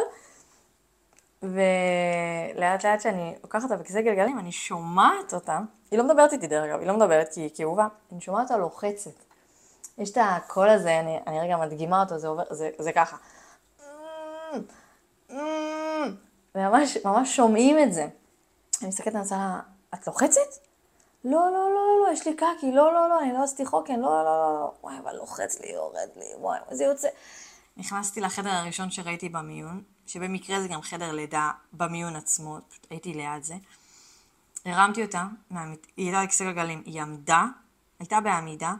ולאט 1.44 2.86
לאט 2.86 3.02
שאני 3.02 3.36
לוקחת 3.44 3.64
אותה 3.64 3.78
בכיסא 3.78 4.02
גלגלים, 4.02 4.40
אני 4.40 4.52
שומעת 4.52 5.34
אותה, 5.34 5.60
היא 5.92 6.00
לא 6.00 6.06
מדברת 6.06 6.34
איתי 6.34 6.48
דרך 6.48 6.64
אגב, 6.64 6.80
היא 6.80 6.88
לא 6.88 6.98
מדברת 6.98 7.28
כי 7.34 7.42
היא 7.42 7.50
כאובה, 7.56 7.88
אני 8.12 8.22
שומעת 8.22 8.44
אותה 8.52 8.58
לוחצת. 8.58 9.33
יש 9.98 10.12
את 10.12 10.18
הקול 10.22 10.70
הזה, 10.70 11.00
אני, 11.00 11.20
אני 11.28 11.40
רגע 11.40 11.58
מדגימה 11.58 12.04
אותו, 12.04 12.20
זה 12.20 12.28
עובר, 12.28 12.44
זה, 12.50 12.70
זה 12.80 12.92
ככה. 12.92 13.18
וממש 16.56 16.98
ממש 17.06 17.36
שומעים 17.36 17.80
את 17.80 17.94
זה. 17.94 18.08
אני 18.82 18.90
מסתכלת, 18.90 19.16
אני 19.16 19.24
עושה 19.24 19.60
את 19.94 20.08
לוחצת? 20.08 20.42
לא, 21.24 21.32
לא, 21.32 21.52
לא, 21.52 21.70
לא, 21.70 22.08
לא, 22.08 22.14
יש 22.14 22.28
לי 22.28 22.36
קקי, 22.36 22.72
לא, 22.72 22.94
לא, 22.94 23.10
לא, 23.10 23.22
אני 23.22 23.34
לא 23.34 23.44
עשיתי 23.44 23.66
חוקן, 23.66 24.00
לא, 24.00 24.10
לא, 24.10 24.24
לא, 24.24 24.60
לא, 24.60 24.74
וואי, 24.84 24.96
אבל 25.04 25.16
לוחץ 25.16 25.60
לי, 25.60 25.72
יורד 25.72 26.10
לי, 26.16 26.26
וואי, 26.38 26.60
זה 26.72 26.84
יוצא. 26.84 27.08
נכנסתי 27.78 28.22
לחדר 28.22 28.50
הראשון 28.50 28.92
שראיתי 28.92 29.30
במיון, 29.30 29.84
שבמקרה 30.08 30.62
זה 30.62 30.68
גם 30.68 30.82
חדר 30.82 31.12
לידה 31.12 31.52
במיון 31.74 32.16
עצמו, 32.16 32.58
פשוט 32.70 32.88
הייתי 32.90 33.14
ליד 33.14 33.44
זה. 33.44 33.56
הרמתי 34.66 35.04
אותה. 35.04 35.24
היא 35.50 35.76
הייתה 35.98 36.20
על 36.20 36.28
כיסא 36.28 36.44
גלגלים, 36.44 36.84
היא 36.86 37.02
עמדה, 37.02 37.46
הייתה 38.00 38.20
בעמידה, 38.20 38.74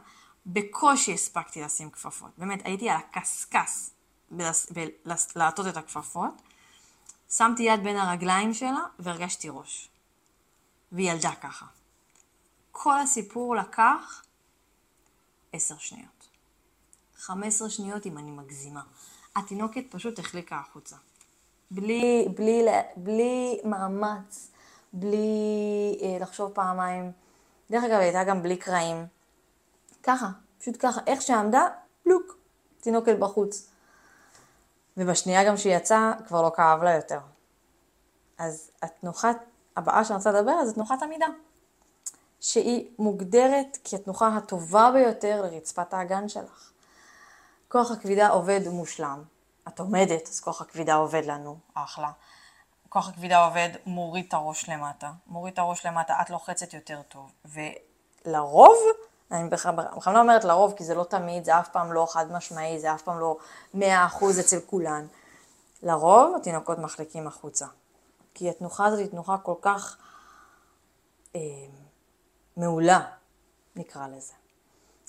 בקושי 0.46 1.14
הספקתי 1.14 1.62
לשים 1.62 1.90
כפפות. 1.90 2.30
באמת, 2.38 2.60
הייתי 2.64 2.90
על 2.90 2.96
הקשקש 2.96 3.90
בלעטות 5.34 5.66
את 5.66 5.76
הכפפות. 5.76 6.42
שמתי 7.30 7.62
יד 7.62 7.82
בין 7.82 7.96
הרגליים 7.96 8.54
שלה 8.54 8.84
והרגשתי 8.98 9.48
ראש. 9.48 9.88
והיא 10.92 11.10
ילדה 11.12 11.32
ככה. 11.42 11.66
כל 12.72 13.00
הסיפור 13.00 13.56
לקח 13.56 14.22
עשר 15.52 15.78
שניות. 15.78 16.28
חמש 17.16 17.46
עשרה 17.46 17.70
שניות 17.70 18.06
אם 18.06 18.18
אני 18.18 18.30
מגזימה. 18.30 18.82
התינוקת 19.36 19.84
פשוט 19.90 20.18
החליקה 20.18 20.56
החוצה. 20.56 20.96
בלי, 21.70 22.28
בלי, 22.36 22.62
בלי 22.96 23.60
מאמץ, 23.64 24.50
בלי 24.92 25.26
אה, 26.02 26.18
לחשוב 26.20 26.52
פעמיים. 26.52 27.12
דרך 27.70 27.84
אגב, 27.84 27.92
היא 27.92 28.00
הייתה 28.00 28.24
גם 28.24 28.42
בלי 28.42 28.56
קרעים. 28.56 29.06
ככה, 30.04 30.26
פשוט 30.58 30.76
ככה, 30.78 31.00
איך 31.06 31.22
שעמדה, 31.22 31.68
פלוק, 32.02 32.36
תינוקת 32.80 33.16
בחוץ. 33.18 33.70
ובשנייה 34.96 35.44
גם 35.44 35.56
שהיא 35.56 35.76
יצאה, 35.76 36.12
כבר 36.26 36.42
לא 36.42 36.50
כאב 36.56 36.82
לה 36.82 36.94
יותר. 36.94 37.18
אז 38.38 38.70
התנוחה 38.82 39.30
הבאה 39.76 40.04
שאני 40.04 40.16
רוצה 40.16 40.32
לדבר 40.32 40.64
זה 40.64 40.74
תנוחת 40.74 41.02
עמידה. 41.02 41.26
שהיא 42.40 42.90
מוגדרת 42.98 43.78
כתנוחה 43.84 44.36
הטובה 44.36 44.90
ביותר 44.94 45.42
לרצפת 45.42 45.94
האגן 45.94 46.28
שלך. 46.28 46.70
כוח 47.68 47.90
הכבידה 47.90 48.28
עובד 48.28 48.68
מושלם. 48.68 49.22
את 49.68 49.80
עומדת, 49.80 50.28
אז 50.28 50.40
כוח 50.40 50.60
הכבידה 50.60 50.94
עובד 50.94 51.24
לנו, 51.24 51.56
אחלה. 51.74 52.10
כוח 52.88 53.08
הכבידה 53.08 53.44
עובד, 53.44 53.68
מוריד 53.86 54.24
את 54.28 54.34
הראש 54.34 54.68
למטה. 54.68 55.12
מוריד 55.26 55.52
את 55.52 55.58
הראש 55.58 55.86
למטה, 55.86 56.14
את 56.22 56.30
לוחצת 56.30 56.74
יותר 56.74 57.02
טוב. 57.02 57.32
ולרוב, 57.44 58.76
אני 59.34 59.48
בכלל 59.48 59.74
לא 60.06 60.20
אומרת 60.20 60.44
לרוב, 60.44 60.74
כי 60.76 60.84
זה 60.84 60.94
לא 60.94 61.04
תמיד, 61.04 61.44
זה 61.44 61.58
אף 61.58 61.68
פעם 61.68 61.92
לא 61.92 62.06
חד 62.10 62.32
משמעי, 62.32 62.80
זה 62.80 62.94
אף 62.94 63.02
פעם 63.02 63.18
לא 63.18 63.36
מאה 63.74 64.06
אחוז 64.06 64.40
אצל 64.40 64.60
כולן. 64.66 65.06
לרוב 65.82 66.36
התינוקות 66.36 66.78
מחליקים 66.78 67.26
החוצה. 67.26 67.66
כי 68.34 68.50
התנוחה 68.50 68.86
הזאת 68.86 68.98
היא 68.98 69.08
תנוחה 69.08 69.38
כל 69.38 69.54
כך 69.62 69.96
אה, 71.36 71.40
מעולה, 72.56 73.00
נקרא 73.76 74.06
לזה. 74.08 74.32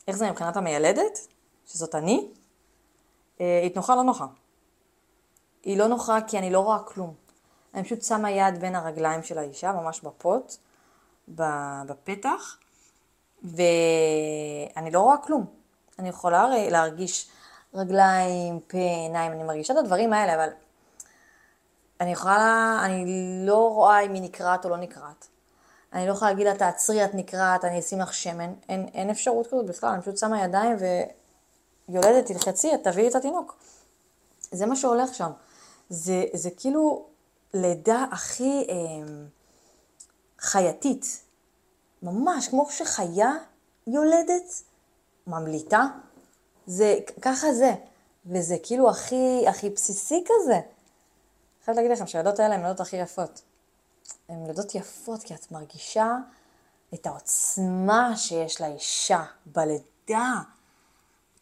איך 0.08 0.16
זה 0.16 0.32
מבחינת 0.32 0.58
המיילדת, 0.58 1.28
שזאת 1.66 1.96
אני? 1.96 2.32
אה, 3.42 3.60
היא 3.64 3.74
תנוחה 3.74 3.96
לא 3.96 4.04
נוחה. 4.04 4.26
היא 5.64 5.78
לא 5.78 5.88
נוחה 5.88 6.18
כי 6.28 6.38
אני 6.38 6.50
לא 6.50 6.60
רואה 6.60 6.80
כלום. 6.84 7.14
אני 7.74 7.84
פשוט 7.84 8.02
שמה 8.02 8.32
יד 8.32 8.60
בין 8.60 8.76
הרגליים 8.76 9.24
של 9.24 9.38
האישה, 9.38 9.72
ממש 9.72 10.02
בפוט, 10.02 10.56
בפתח, 11.28 12.58
ואני 13.46 14.92
לא 14.92 15.00
רואה 15.00 15.18
כלום. 15.18 15.46
אני 16.00 16.10
יכולה 16.10 16.48
להרגיש 16.70 17.30
רגליים, 17.74 18.60
פה, 18.68 18.78
עיניים, 18.78 19.32
אני 19.32 19.44
מרגישה 19.44 19.74
את 19.74 19.78
הדברים 19.78 20.14
האלה, 20.14 20.36
אבל 20.36 20.50
אני 22.02 22.12
יכולה, 22.12 22.80
אני 22.86 23.06
לא 23.46 23.70
רואה 23.74 24.00
אם 24.00 24.14
היא 24.14 24.22
נקרעת 24.22 24.66
או 24.66 24.70
לא 24.70 24.78
נקרעת. 24.78 25.28
אני 25.94 26.08
לא 26.08 26.14
יכולה 26.14 26.32
להגיד 26.32 26.48
לה, 26.48 26.56
תעצרי, 26.56 27.06
את 27.06 27.16
נקרעת, 27.16 27.66
אני 27.66 27.80
אשים 27.80 28.00
לך 28.00 28.14
שמן. 28.14 28.54
אין, 28.70 28.88
אין 28.94 29.10
אפשרות 29.10 29.48
כזאת 29.48 29.66
בכלל, 29.66 29.90
אני 29.90 30.02
פשוט 30.02 30.18
שמה 30.18 30.44
ידיים 30.44 30.78
ויולדת, 31.90 32.26
תלחצי, 32.26 32.72
תביאי 32.84 33.08
את 33.08 33.16
התינוק. 33.16 33.58
זה 34.52 34.66
מה 34.66 34.76
שהולך 34.76 35.14
שם. 35.14 35.32
זה, 35.90 36.24
זה 36.34 36.50
כאילו 36.58 37.06
לידה 37.54 38.06
הכי 38.12 38.68
אה, 38.70 38.76
חייתית. 40.40 41.25
ממש, 42.06 42.48
כמו 42.48 42.68
שחיה 42.70 43.32
יולדת, 43.88 44.64
ממליטה, 45.28 45.88
זה, 46.66 46.96
ככה 47.22 47.54
זה. 47.54 47.74
וזה 48.26 48.56
כאילו 48.64 48.90
הכי, 48.90 49.48
הכי 49.48 49.70
בסיסי 49.70 50.24
כזה. 50.26 50.56
אני 50.56 50.64
חייבת 51.66 51.78
להגיד 51.78 51.92
לכם 51.92 52.08
שהילדות 52.08 52.40
האלה 52.40 52.56
הן 52.56 52.62
הילדות 52.62 52.80
הכי 52.80 52.98
יפות. 52.98 53.42
הן 54.30 54.46
ילדות 54.46 54.76
יפות 54.76 55.24
כי 55.24 55.36
את 55.36 55.52
מרגישה 55.52 56.18
את 56.94 57.06
העוצמה 57.06 58.18
שיש 58.18 58.62
לאישה 58.62 59.24
בלידה. 59.46 60.34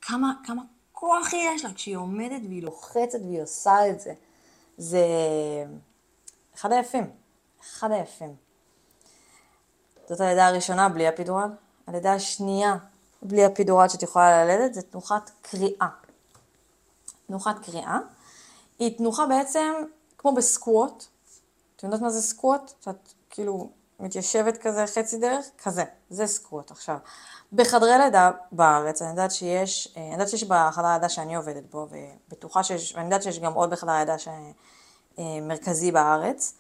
כמה, 0.02 0.34
כמה 0.46 0.62
כוח 0.92 1.34
יש 1.34 1.66
לה 1.66 1.74
כשהיא 1.74 1.98
עומדת 1.98 2.42
והיא 2.48 2.64
לוחצת 2.64 3.20
והיא 3.22 3.42
עושה 3.42 3.90
את 3.90 4.00
זה. 4.00 4.14
זה 4.78 5.06
אחד 6.56 6.72
היפים, 6.72 7.12
אחד 7.62 7.92
היפים. 7.92 8.36
זאת 10.10 10.22
הלידה 10.22 10.48
הראשונה 10.48 10.90
בלי 10.90 11.08
הפידורל. 11.08 11.50
הלידה 11.88 12.14
השנייה 12.14 12.76
בלי 13.22 13.46
הפידורל 13.46 13.90
שאת 13.90 14.04
יכולה 14.04 14.46
ללדת 14.46 14.74
זה 14.74 14.82
תנוחת 14.82 15.32
קריאה. 15.42 15.88
תנוחת 17.28 17.56
קריאה 17.66 18.00
היא 18.80 18.98
תנוחה 18.98 19.26
בעצם 19.26 19.74
כמו 20.18 20.34
בסקווט. 20.34 21.06
אתם 21.76 21.88
יודעות 21.88 22.02
מה 22.02 22.10
זה 22.10 22.22
סקווט? 22.22 22.72
שאת 22.86 23.14
כאילו 23.30 23.70
מתיישבת 24.00 24.58
כזה 24.58 24.86
חצי 24.88 25.18
דרך? 25.18 25.46
כזה, 25.64 25.84
זה 26.10 26.28
סקווט. 26.28 26.72
עכשיו, 26.72 26.98
בחדרי 27.54 27.98
לידה 27.98 28.32
בארץ, 28.52 29.02
אני 29.02 29.10
יודעת 29.10 29.32
שיש, 29.32 29.94
אני 29.98 30.14
יודעת 30.14 30.30
שיש 30.30 30.44
בחדר 30.44 30.94
לידה 30.94 31.10
שאני 31.10 31.36
עובדת 31.36 31.64
בו, 31.72 31.88
ובטוחה 31.90 32.64
שיש, 32.64 32.94
ואני 32.96 33.06
יודעת 33.06 33.24
שיש 33.24 33.40
גם 33.40 33.54
עוד 33.54 33.70
בחדר 33.70 33.98
לידה 33.98 34.18
ש... 34.18 34.28
מרכזי 35.42 35.92
בארץ, 35.92 36.54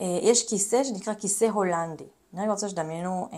יש 0.00 0.48
כיסא 0.48 0.84
שנקרא 0.84 1.14
כיסא 1.14 1.44
הולנדי. 1.44 2.06
אני 2.34 2.48
רוצה 2.48 2.68
שתדמיינו 2.68 3.28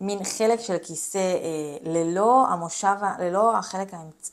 מין 0.00 0.24
חלק 0.24 0.60
של 0.60 0.78
כיסא 0.78 1.18
אה, 1.18 1.76
ללא 1.82 2.46
המושב, 2.48 2.96
ללא 3.18 3.56
החלק 3.58 3.94
האמצ... 3.94 4.32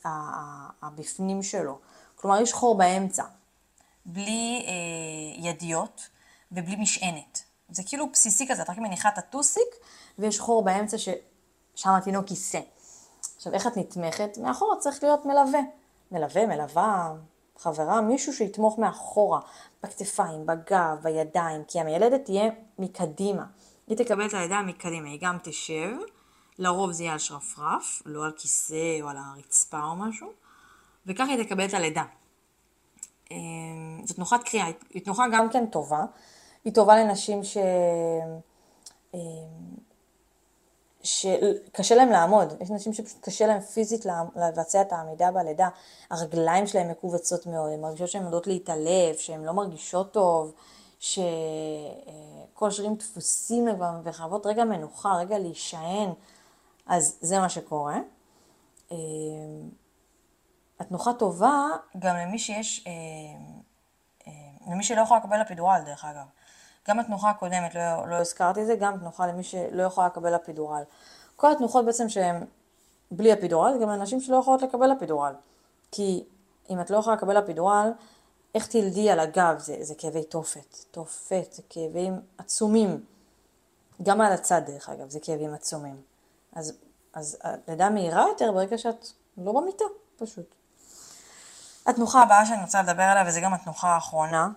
הבפנים 0.82 1.42
שלו. 1.42 1.78
כלומר, 2.16 2.40
יש 2.40 2.52
חור 2.52 2.78
באמצע, 2.78 3.24
בלי 4.06 4.66
אה, 4.66 5.48
ידיות 5.48 6.08
ובלי 6.52 6.76
משענת. 6.76 7.42
זה 7.70 7.82
כאילו 7.86 8.08
בסיסי 8.12 8.46
כזה, 8.48 8.62
את 8.62 8.70
רק 8.70 8.78
מניחה 8.78 9.08
את 9.08 9.18
הטוסיק 9.18 9.68
ויש 10.18 10.40
חור 10.40 10.64
באמצע 10.64 10.96
ששם 10.98 11.90
התינוק 11.90 12.26
כיסא. 12.26 12.60
עכשיו, 13.36 13.52
איך 13.52 13.66
את 13.66 13.76
נתמכת? 13.76 14.38
מאחורה 14.38 14.76
צריך 14.76 15.02
להיות 15.02 15.26
מלווה. 15.26 15.60
מלווה, 16.12 16.46
מלווה, 16.46 17.12
חברה, 17.58 18.00
מישהו 18.00 18.32
שיתמוך 18.32 18.78
מאחורה, 18.78 19.40
בכתפיים, 19.82 20.46
בגב, 20.46 20.96
בידיים, 21.02 21.64
כי 21.68 21.80
המיילדת 21.80 22.24
תהיה 22.24 22.50
מקדימה. 22.78 23.44
היא 23.86 23.96
תקבל 23.96 24.26
את 24.26 24.34
הלידה 24.34 24.62
מקדימה, 24.62 25.08
היא 25.08 25.18
גם 25.22 25.38
תשב, 25.42 25.90
לרוב 26.58 26.92
זה 26.92 27.02
יהיה 27.02 27.12
על 27.12 27.18
שרפרף, 27.18 28.02
לא 28.06 28.24
על 28.24 28.32
כיסא 28.36 28.98
או 29.02 29.08
על 29.08 29.16
הרצפה 29.16 29.80
או 29.84 29.96
משהו, 29.96 30.28
וככה 31.06 31.32
היא 31.32 31.44
תקבל 31.44 31.64
את 31.64 31.74
הלידה. 31.74 32.04
אמ, 33.30 33.36
זו 34.04 34.14
תנוחת 34.14 34.42
קריאה, 34.42 34.66
היא 34.90 35.04
תנוחה 35.04 35.24
גם 35.32 35.50
כן 35.50 35.66
טובה, 35.66 36.04
היא 36.64 36.74
טובה 36.74 36.96
לנשים 36.96 37.44
ש... 37.44 37.56
שקשה 41.08 41.94
להם 41.94 42.10
לעמוד, 42.10 42.54
יש 42.60 42.70
נשים 42.70 42.92
שפשוט 42.92 43.24
קשה 43.24 43.46
להם 43.46 43.60
פיזית 43.60 44.06
לבצע 44.36 44.80
את 44.80 44.92
העמידה 44.92 45.30
בלידה, 45.30 45.68
הרגליים 46.10 46.66
שלהם 46.66 46.90
מכווצות 46.90 47.46
מאוד, 47.46 47.72
הן 47.72 47.80
מרגישות 47.80 48.08
שהן 48.08 48.24
יודעות 48.24 48.46
להתעלף, 48.46 49.18
שהן 49.18 49.44
לא 49.44 49.52
מרגישות 49.52 50.12
טוב, 50.12 50.52
שכל 51.00 52.68
השרירים 52.68 52.94
דפוסים 52.94 53.68
וחייבות 54.04 54.46
רגע 54.46 54.64
מנוחה, 54.64 55.14
רגע 55.16 55.38
להישען, 55.38 56.10
אז 56.86 57.18
זה 57.20 57.38
מה 57.38 57.48
שקורה. 57.48 57.96
אמ, 58.90 58.96
התנוחה 60.80 61.12
טובה 61.12 61.66
גם 61.98 62.16
למי 62.16 62.38
שיש, 62.38 62.86
אמ, 62.86 64.32
למי 64.72 64.84
שלא 64.84 65.00
יכולה 65.00 65.20
לקבל 65.20 65.42
אפידורל 65.42 65.80
דרך 65.86 66.04
אגב. 66.04 66.26
גם 66.88 67.00
התנוחה 67.00 67.30
הקודמת, 67.30 67.74
לא, 67.74 68.08
לא 68.08 68.14
הזכרתי 68.14 68.62
את 68.62 68.66
זה, 68.66 68.76
גם 68.76 68.98
תנוחה 68.98 69.26
למי 69.26 69.42
שלא 69.42 69.82
יכולה 69.82 70.06
לקבל 70.06 70.36
אפידורל. 70.36 70.82
כל 71.36 71.52
התנוחות 71.52 71.84
בעצם 71.84 72.08
שהן 72.08 72.44
בלי 73.10 73.32
אפידורל, 73.32 73.78
גם 73.82 73.88
לנשים 73.88 74.20
שלא 74.20 74.36
יכולות 74.36 74.62
לקבל 74.62 74.92
אפידורל. 74.92 75.32
כי 75.90 76.24
אם 76.70 76.80
את 76.80 76.90
לא 76.90 76.96
יכולה 76.96 77.16
לקבל 77.16 77.38
אפידורל, 77.38 77.92
איך 78.54 78.66
תלדי 78.66 79.10
על 79.10 79.20
הגב? 79.20 79.58
זה, 79.58 79.76
זה 79.80 79.94
כאבי 79.98 80.24
תופת. 80.24 80.76
תופת, 80.90 81.52
זה 81.52 81.62
כאבים 81.70 82.20
עצומים. 82.38 83.04
גם 84.02 84.20
על 84.20 84.32
הצד 84.32 84.62
דרך 84.66 84.88
אגב, 84.88 85.10
זה 85.10 85.20
כאבים 85.20 85.54
עצומים. 85.54 86.02
אז, 86.52 86.72
אז 87.14 87.38
הלידה 87.42 87.90
מהירה 87.90 88.24
יותר 88.28 88.52
ברגע 88.52 88.78
שאת 88.78 89.06
לא 89.38 89.52
במיטה, 89.52 89.84
פשוט. 90.16 90.54
התנוחה 91.86 92.22
הבאה 92.22 92.46
שאני 92.46 92.62
רוצה 92.62 92.82
לדבר 92.82 93.02
עליה, 93.02 93.24
וזה 93.26 93.40
גם 93.40 93.54
התנוחה 93.54 93.88
האחרונה, 93.88 94.48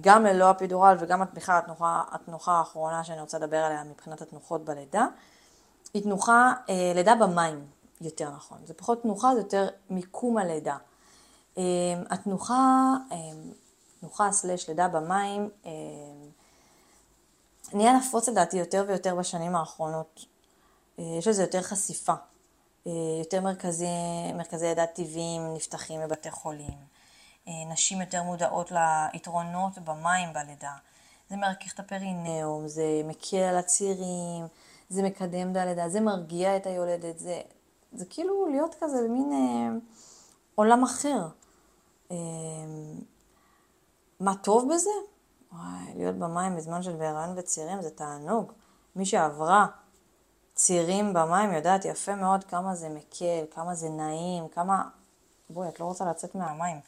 גם 0.00 0.24
ללא 0.24 0.50
אפידורל 0.50 0.96
וגם 1.00 1.22
בכלל 1.34 1.58
התנוחה, 1.58 2.02
התנוחה 2.10 2.52
האחרונה 2.52 3.04
שאני 3.04 3.20
רוצה 3.20 3.38
לדבר 3.38 3.56
עליה 3.56 3.84
מבחינת 3.84 4.22
התנוחות 4.22 4.64
בלידה, 4.64 5.06
היא 5.94 6.02
תנוחה, 6.02 6.52
אה, 6.68 6.92
לידה 6.94 7.14
במים, 7.14 7.66
יותר 8.00 8.30
נכון. 8.30 8.58
זה 8.64 8.74
פחות 8.74 9.02
תנוחה, 9.02 9.34
זה 9.34 9.40
יותר 9.40 9.68
מיקום 9.90 10.38
הלידה. 10.38 10.76
אה, 11.58 11.62
התנוחה, 12.10 12.94
תנוחה 14.00 14.32
סלש 14.32 14.68
לידה 14.68 14.88
במים, 14.88 15.50
נהיה 17.72 17.92
נפוץ 17.96 18.28
לדעתי 18.28 18.56
יותר 18.56 18.84
ויותר 18.88 19.14
בשנים 19.14 19.56
האחרונות. 19.56 20.24
יש 20.98 21.28
לזה 21.28 21.42
יותר 21.42 21.62
חשיפה. 21.62 22.12
יותר 23.20 23.40
מרכזי, 23.40 23.86
מרכזי 24.34 24.66
לידה 24.66 24.86
טבעיים 24.86 25.54
נפתחים 25.54 26.00
בבתי 26.00 26.30
חולים. 26.30 26.93
אה, 27.48 27.52
נשים 27.72 28.00
יותר 28.00 28.22
מודעות 28.22 28.72
ליתרונות 28.72 29.78
במים 29.78 30.32
בלידה. 30.32 30.74
זה 31.30 31.36
מרכך 31.36 31.74
את 31.74 31.80
הפרינאום, 31.80 32.68
זה 32.68 33.02
מקל 33.04 33.36
על 33.36 33.56
הצירים, 33.56 34.46
זה 34.88 35.02
מקדם 35.02 35.52
את 35.52 35.56
הלידה, 35.56 35.88
זה 35.88 36.00
מרגיע 36.00 36.56
את 36.56 36.66
היולדת, 36.66 37.18
זה, 37.18 37.40
זה 37.92 38.04
כאילו 38.04 38.46
להיות 38.46 38.74
כזה 38.80 39.02
במין 39.02 39.32
אה, 39.32 39.78
עולם 40.54 40.82
אחר. 40.82 41.28
אה, 42.10 42.16
מה 44.20 44.34
טוב 44.36 44.74
בזה? 44.74 44.90
וואי, 45.52 45.94
להיות 45.94 46.16
במים 46.16 46.56
בזמן 46.56 46.82
של 46.82 46.96
בהיריון 46.96 47.34
וצירים 47.36 47.82
זה 47.82 47.90
תענוג. 47.90 48.52
מי 48.96 49.06
שעברה 49.06 49.66
צירים 50.54 51.12
במים 51.12 51.52
יודעת 51.52 51.84
יפה 51.84 52.14
מאוד 52.14 52.44
כמה 52.44 52.74
זה 52.74 52.88
מקל, 52.88 53.44
כמה 53.50 53.74
זה 53.74 53.88
נעים, 53.88 54.48
כמה... 54.48 54.88
בואי, 55.50 55.68
את 55.68 55.80
לא 55.80 55.84
רוצה 55.84 56.04
לצאת 56.04 56.34
מהמים. 56.34 56.80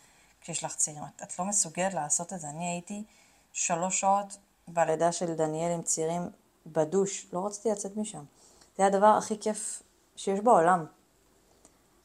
כשיש 0.47 0.65
לך 0.65 0.75
צירים. 0.75 1.03
את, 1.23 1.39
לא 1.39 1.45
מסוגלת 1.45 1.95
לעשות 1.95 2.33
את 2.33 2.41
זה. 2.41 2.49
אני 2.49 2.69
הייתי 2.69 3.05
שלוש 3.53 4.01
שעות 4.01 4.37
בלידה 4.69 5.13
של 5.13 5.35
דניאל 5.35 5.73
עם 5.73 5.83
צירים 5.83 6.23
בדוש, 6.67 7.27
לא 7.33 7.47
רציתי 7.47 7.71
לצאת 7.71 7.97
משם. 7.97 8.25
זה 8.77 8.83
היה 8.83 8.87
הדבר 8.87 9.07
הכי 9.07 9.39
כיף 9.41 9.83
שיש 10.17 10.41
בעולם. 10.41 10.87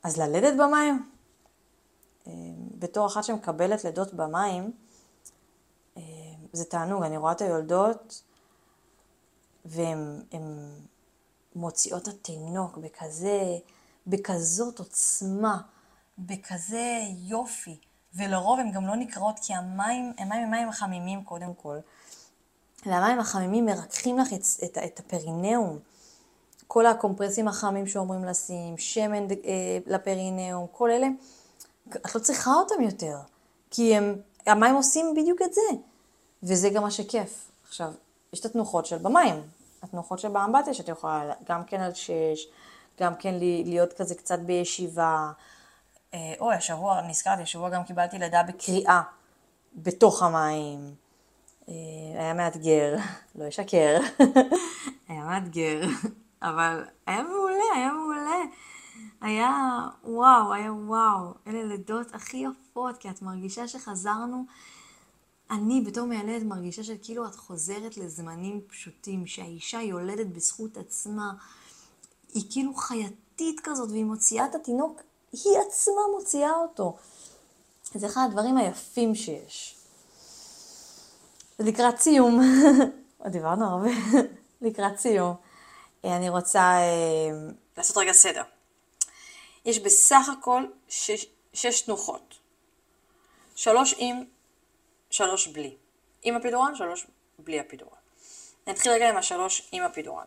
אז 0.04 0.18
ללדת 0.18 0.54
במים, 0.58 1.12
אה, 2.28 2.32
בתור 2.80 3.08
אחת 3.08 3.24
שמקבלת 3.24 3.84
לידות 3.84 4.14
במים, 4.14 4.72
אה, 5.98 6.04
זה 6.54 6.66
תענוג, 6.66 7.04
אני 7.04 7.18
רואה 7.18 7.32
את 7.32 7.42
היולדות 7.42 8.24
והן 9.66 10.24
מוציאות 11.56 12.04
את 12.04 12.08
התינוק 12.08 12.78
בכזה, 12.78 13.58
בכזאת 14.08 14.80
עוצמה, 14.80 15.62
בכזה 16.18 17.00
יופי. 17.18 17.91
ולרוב 18.16 18.60
הן 18.60 18.72
גם 18.72 18.88
לא 18.88 18.96
נקראות 18.96 19.40
כי 19.40 19.54
המים 19.54 20.14
הם 20.18 20.30
מים, 20.30 20.52
מים 20.52 20.72
חמימים 20.72 21.24
קודם 21.24 21.54
כל. 21.54 21.78
והמים 22.86 23.20
החמימים 23.20 23.66
מרככים 23.66 24.18
לך 24.18 24.34
את, 24.34 24.44
את, 24.64 24.78
את 24.78 25.00
הפרינאום. 25.00 25.80
כל 26.68 26.86
הקומפרסים 26.86 27.48
החמים 27.48 27.88
שאומרים 27.88 28.26
לשים, 28.26 28.78
שמן 28.78 29.28
אה, 29.32 29.78
לפרינאום, 29.88 30.68
כל 30.72 30.92
אלה, 30.92 31.08
את 31.90 32.16
לא 32.16 32.20
צריכה 32.20 32.54
אותם 32.54 32.82
יותר, 32.82 33.18
כי 33.72 33.96
הם, 33.96 34.16
המים 34.48 34.76
עושים 34.76 35.14
בדיוק 35.18 35.42
את 35.42 35.54
זה, 35.54 35.62
וזה 36.44 36.70
גם 36.70 36.84
מה 36.84 36.92
שכיף. 36.92 37.52
עכשיו, 37.68 37.94
יש 38.34 38.40
את 38.40 38.46
התנוחות 38.46 38.86
של 38.86 38.98
במים, 38.98 39.42
התנוחות 39.84 40.20
של 40.20 40.28
באמבטיה 40.28 40.74
שאת 40.74 40.88
יכולה 40.88 41.34
גם 41.50 41.64
כן 41.64 41.82
על 41.82 41.94
שש, 41.94 42.48
גם 43.00 43.16
כן 43.16 43.36
להיות 43.66 43.94
כזה 43.94 44.16
קצת 44.16 44.40
בישיבה. 44.40 45.32
אה, 46.14 46.34
אוי, 46.40 46.56
השבוע, 46.56 47.02
נזכרתי, 47.02 47.42
השבוע 47.42 47.70
גם 47.70 47.84
קיבלתי 47.84 48.20
לידה 48.20 48.44
בקריאה 48.44 49.02
בתוך 49.76 50.24
המים. 50.24 50.96
אה, 51.70 51.74
היה 52.16 52.34
מאתגר, 52.34 52.96
לא 53.36 53.48
אשקר, 53.48 54.00
היה 55.08 55.24
מאתגר, 55.24 55.82
אבל 56.42 56.84
היה 57.08 57.24
מעולה, 57.24 57.64
היה 57.76 57.92
מעולה. 57.92 58.42
היה 59.22 59.80
וואו, 60.04 60.54
היה 60.54 60.74
וואו. 60.74 61.34
אלה 61.48 61.64
לידות 61.64 62.16
הכי 62.16 62.38
יפות, 62.38 62.98
כי 62.98 63.10
את 63.10 63.22
מרגישה 63.22 63.68
שחזרנו 63.68 64.46
אני 65.52 65.82
בתור 65.82 66.08
מיילדת 66.08 66.46
מרגישה 66.46 66.84
שכאילו 66.84 67.28
את 67.28 67.36
חוזרת 67.36 67.98
לזמנים 67.98 68.62
פשוטים, 68.68 69.28
שהאישה 69.28 69.82
יולדת 69.82 70.28
בזכות 70.28 70.78
עצמה, 70.78 71.34
היא 72.34 72.44
כאילו 72.52 72.74
חייתית 72.74 73.60
כזאת, 73.64 73.90
והיא 73.90 74.06
מוציאה 74.06 74.46
את 74.46 74.56
התינוק, 74.56 75.02
היא 75.32 75.58
עצמה 75.68 76.02
מוציאה 76.12 76.52
אותו. 76.56 76.98
זה 77.94 78.08
אחד 78.08 78.22
הדברים 78.30 78.58
היפים 78.58 79.16
שיש. 79.16 79.76
לקראת 81.60 82.00
סיום, 82.00 82.42
דיברנו 83.26 83.66
הרבה, 83.66 83.90
לקראת 84.62 85.00
סיום, 85.00 85.36
אני 86.04 86.30
רוצה 86.30 86.60
אה, 86.62 87.52
לעשות 87.78 87.98
רגע 87.98 88.14
סדר. 88.14 88.44
יש 89.66 89.80
בסך 89.80 90.30
הכל 90.40 90.66
שש, 90.88 91.26
שש 91.54 91.82
תנוחות. 91.82 92.36
שלוש 93.56 93.96
עם 93.98 94.24
שלוש 95.10 95.48
בלי. 95.48 95.76
עם 96.24 96.36
הפידורן, 96.36 96.76
שלוש 96.76 97.08
בלי 97.40 97.60
הפידורן. 97.60 97.98
נתחיל 98.68 98.92
רגע 98.92 99.10
עם 99.10 99.18
השלוש 99.18 99.70
עם 99.72 99.84
הפידורן. 99.84 100.26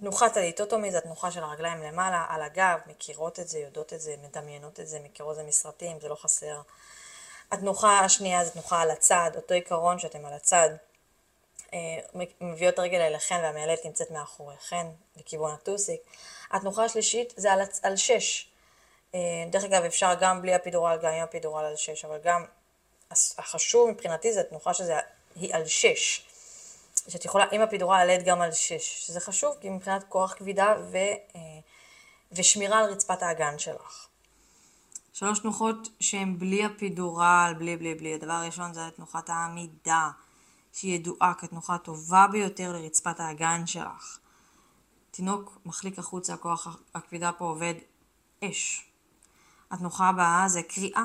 תנוחת 0.00 0.36
הליטוטומי 0.36 0.90
זה 0.90 0.98
התנוחה 0.98 1.30
של 1.30 1.42
הרגליים 1.42 1.82
למעלה, 1.82 2.26
על 2.28 2.42
הגב, 2.42 2.78
מכירות 2.86 3.40
את 3.40 3.48
זה, 3.48 3.58
יודעות 3.58 3.92
את 3.92 4.00
זה, 4.00 4.14
מדמיינות 4.22 4.80
את 4.80 4.86
זה, 4.86 5.00
מכירות 5.00 5.32
את 5.32 5.36
זה 5.36 5.48
מסרטים, 5.48 6.00
זה 6.00 6.08
לא 6.08 6.14
חסר. 6.14 6.60
התנוחה 7.52 8.00
השנייה 8.00 8.44
זה 8.44 8.50
תנוחה 8.50 8.80
על 8.80 8.90
הצד, 8.90 9.30
אותו 9.36 9.54
עיקרון 9.54 9.98
שאתם 9.98 10.26
על 10.26 10.32
הצד. 10.32 10.70
אה, 11.74 11.78
מביאות 12.40 12.78
רגל 12.78 13.00
אליכן 13.00 13.40
והמיילדת 13.42 13.84
נמצאת 13.84 14.10
מאחוריכן, 14.10 14.86
לכיוון 15.16 15.54
הטוסיק. 15.54 16.00
התנוחה 16.50 16.84
השלישית 16.84 17.34
זה 17.36 17.52
על, 17.52 17.60
על 17.82 17.96
שש, 17.96 18.50
אה, 19.14 19.20
דרך 19.50 19.64
אגב, 19.64 19.84
אפשר 19.84 20.14
גם 20.20 20.42
בלי 20.42 20.54
הפידורל, 20.54 20.98
גם 21.02 21.12
עם 21.12 21.22
הפידורל 21.22 21.64
על 21.64 21.76
6, 21.76 22.04
אבל 22.04 22.18
גם 22.24 22.44
החשוב 23.38 23.90
מבחינתי 23.90 24.32
זה 24.32 24.40
התנוחה 24.40 24.74
שזה 24.74 24.94
היא 25.36 25.54
על 25.54 25.66
6. 25.66 26.29
שאת 27.10 27.24
יכולה 27.24 27.44
עם 27.52 27.60
הפידורל 27.60 28.04
ללדת 28.04 28.26
גם 28.26 28.40
על 28.40 28.52
6, 28.52 29.06
שזה 29.06 29.20
חשוב 29.20 29.56
כי 29.60 29.70
מבחינת 29.70 30.04
כוח 30.08 30.34
כבידה 30.34 30.74
ו, 30.92 30.96
אה, 30.96 31.40
ושמירה 32.32 32.78
על 32.78 32.90
רצפת 32.90 33.22
האגן 33.22 33.58
שלך. 33.58 34.06
שלוש 35.12 35.38
תנוחות 35.38 35.88
שהן 36.00 36.38
בלי 36.38 36.64
הפידורל, 36.64 37.54
בלי 37.58 37.76
בלי 37.76 37.94
בלי. 37.94 38.14
הדבר 38.14 38.32
הראשון 38.32 38.74
זה 38.74 38.80
תנוחת 38.96 39.30
העמידה, 39.30 40.10
שהיא 40.72 40.94
ידועה 40.94 41.34
כתנוחה 41.34 41.74
הטובה 41.74 42.26
ביותר 42.32 42.72
לרצפת 42.72 43.20
האגן 43.20 43.66
שלך. 43.66 44.18
תינוק 45.10 45.58
מחליק 45.66 45.98
החוצה, 45.98 46.36
כוח 46.36 46.76
הכבידה 46.94 47.32
פה 47.32 47.44
עובד 47.44 47.74
אש. 48.44 48.90
התנוחה 49.70 50.08
הבאה 50.08 50.48
זה 50.48 50.62
קריאה 50.62 51.04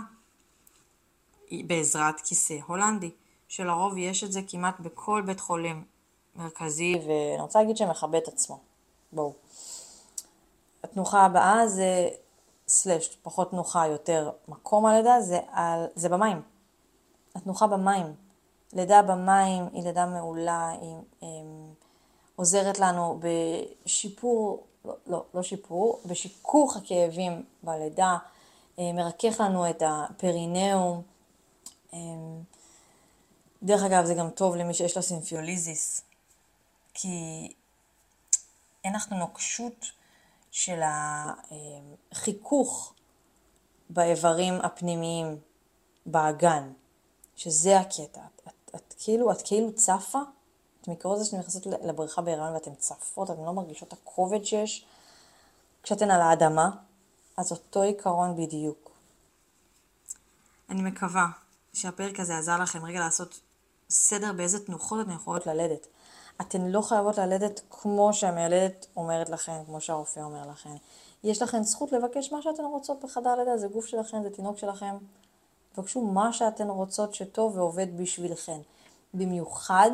בעזרת 1.51 2.21
כיסא 2.21 2.57
הולנדי, 2.65 3.11
שלרוב 3.47 3.97
יש 3.97 4.23
את 4.23 4.31
זה 4.31 4.41
כמעט 4.47 4.79
בכל 4.79 5.21
בית 5.25 5.39
חולים 5.39 5.83
מרכזי, 6.35 6.99
ואני 7.07 7.41
רוצה 7.41 7.59
להגיד 7.59 7.77
שמכבד 7.77 8.15
את 8.15 8.27
עצמו. 8.27 8.59
בואו. 9.13 9.33
התנוחה 10.83 11.25
הבאה 11.25 11.67
זה 11.67 12.09
סלש, 12.67 13.17
פחות 13.23 13.51
תנוחה, 13.51 13.87
יותר 13.87 14.31
מקום 14.47 14.85
הלידה, 14.85 15.21
זה, 15.21 15.39
על, 15.51 15.85
זה 15.95 16.09
במים. 16.09 16.41
התנוחה 17.35 17.67
במים. 17.67 18.13
לידה 18.73 19.01
במים 19.01 19.67
היא 19.73 19.83
לידה 19.83 20.05
מעולה, 20.05 20.69
היא, 20.69 20.95
היא 21.21 21.29
היא 22.35 22.41
עוזרת 22.41 22.79
לנו 22.79 23.19
בשיפור, 23.19 24.63
לא, 24.85 24.93
לא, 25.07 25.23
לא 25.33 25.43
שיפור, 25.43 25.99
בשיכוך 26.05 26.77
הכאבים 26.77 27.43
בלידה, 27.63 28.17
אה, 28.79 28.93
מרכך 28.93 29.41
לנו 29.41 29.69
את 29.69 29.83
הפרינאום. 29.85 31.01
אה, 31.93 31.99
דרך 33.63 33.83
אגב, 33.83 34.05
זה 34.05 34.13
גם 34.13 34.29
טוב 34.29 34.55
למי 34.55 34.73
שיש 34.73 34.97
לו 34.97 35.03
סימפיוליזיס, 35.03 36.01
כי 36.97 37.47
אין 38.83 38.95
לך 38.95 39.11
נוקשות 39.11 39.85
של 40.51 40.81
החיכוך 42.11 42.93
באיברים 43.89 44.53
הפנימיים 44.61 45.39
באגן, 46.05 46.73
שזה 47.35 47.79
הקטע. 47.79 48.21
את, 48.35 48.41
את, 48.47 48.75
את, 48.75 48.93
כאילו, 48.99 49.31
את 49.31 49.41
כאילו 49.41 49.75
צפה, 49.75 50.19
את 50.81 50.87
מכירות 50.87 51.19
זה 51.19 51.25
שאתן 51.25 51.39
נכנסות 51.39 51.65
לבריכה 51.65 52.21
בהיריון 52.21 52.53
ואתן 52.53 52.75
צפות, 52.75 53.29
אתן 53.29 53.43
לא 53.43 53.53
מרגישות 53.53 53.87
את 53.87 53.93
הכובד 53.93 54.43
שיש 54.43 54.85
כשאתן 55.83 56.11
על 56.11 56.21
האדמה, 56.21 56.69
אז 57.37 57.51
אותו 57.51 57.81
עיקרון 57.81 58.35
בדיוק. 58.37 58.91
אני 60.69 60.81
מקווה 60.81 61.25
שהפרק 61.73 62.19
הזה 62.19 62.37
עזר 62.37 62.57
לכם 62.61 62.85
רגע 62.85 62.99
לעשות 62.99 63.39
סדר 63.89 64.33
באיזה 64.33 64.65
תנוחות 64.65 64.99
אתן 65.01 65.11
יכולות 65.11 65.47
ללדת. 65.47 65.87
אתן 66.41 66.61
לא 66.61 66.81
חייבות 66.81 67.17
ללדת 67.17 67.61
כמו 67.69 68.13
שהמיילדת 68.13 68.87
אומרת 68.95 69.29
לכן, 69.29 69.65
כמו 69.65 69.81
שהרופא 69.81 70.19
אומר 70.19 70.49
לכן. 70.49 70.75
יש 71.23 71.41
לכן 71.41 71.63
זכות 71.63 71.91
לבקש 71.91 72.31
מה 72.31 72.41
שאתן 72.41 72.63
רוצות 72.63 73.03
בחדר 73.03 73.35
לידה, 73.35 73.57
זה 73.57 73.67
גוף 73.67 73.85
שלכן, 73.85 74.23
זה 74.23 74.29
תינוק 74.29 74.57
שלכם. 74.57 74.95
תבקשו 75.73 76.01
מה 76.01 76.33
שאתן 76.33 76.69
רוצות 76.69 77.13
שטוב 77.13 77.57
ועובד 77.57 77.97
בשבילכן. 77.97 78.59
במיוחד 79.13 79.91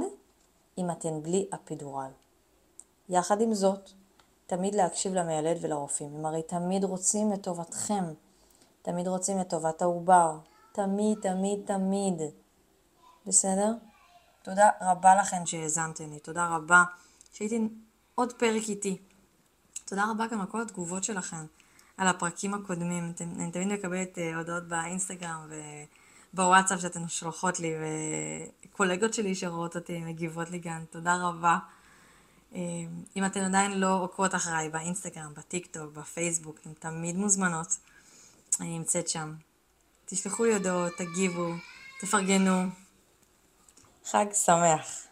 אם 0.77 0.91
אתן 0.91 1.21
בלי 1.21 1.47
אפידורל. 1.53 2.11
יחד 3.09 3.41
עם 3.41 3.53
זאת, 3.53 3.89
תמיד 4.47 4.75
להקשיב 4.75 5.13
למיילד 5.13 5.57
ולרופאים. 5.61 6.15
הם 6.15 6.25
הרי 6.25 6.43
תמיד 6.43 6.83
רוצים 6.83 7.33
את 7.33 7.43
טובתכם, 7.43 8.03
תמיד 8.81 9.07
רוצים 9.07 9.41
את 9.41 9.49
טובת 9.49 9.81
העובר. 9.81 10.37
תמיד, 10.71 11.17
תמיד, 11.21 11.59
תמיד. 11.65 12.21
בסדר? 13.27 13.73
תודה 14.43 14.69
רבה 14.81 15.15
לכן 15.15 15.45
שהאזנתם 15.45 16.11
לי, 16.11 16.19
תודה 16.19 16.47
רבה 16.47 16.83
שהייתם 17.33 17.67
עוד 18.15 18.33
פרק 18.33 18.69
איתי. 18.69 18.97
תודה 19.85 20.05
רבה 20.11 20.27
גם 20.27 20.41
על 20.41 20.47
כל 20.47 20.61
התגובות 20.61 21.03
שלכם, 21.03 21.45
על 21.97 22.07
הפרקים 22.07 22.53
הקודמים. 22.53 23.13
אני 23.21 23.51
תמיד 23.51 23.67
מקבלת 23.67 24.17
uh, 24.17 24.37
הודעות 24.37 24.63
באינסטגרם 24.63 25.49
ובוואטסאפ 26.33 26.81
שאתן 26.81 27.07
שולחות 27.07 27.59
לי, 27.59 27.73
וקולגות 28.65 29.13
שלי 29.13 29.35
שרואות 29.35 29.75
אותי 29.75 29.99
מגיבות 29.99 30.49
לי 30.49 30.59
גם. 30.59 30.85
תודה 30.89 31.15
רבה. 31.15 31.57
אמ, 32.53 33.03
אם 33.15 33.25
אתן 33.25 33.39
עדיין 33.41 33.79
לא 33.79 34.01
עוקבות 34.01 34.35
אחריי 34.35 34.69
באינסטגרם, 34.69 35.33
בטיק 35.33 35.67
טוק, 35.71 35.93
בפייסבוק, 35.93 36.59
אתן 36.61 36.73
תמיד 36.73 37.15
מוזמנות. 37.15 37.77
אני 38.59 38.77
נמצאת 38.77 39.07
שם. 39.09 39.33
תשלחו 40.05 40.43
לי 40.45 40.53
הודעות, 40.53 40.93
תגיבו, 40.97 41.53
תפרגנו. 42.01 42.80
חג 44.05 44.25
שמח. 44.33 45.10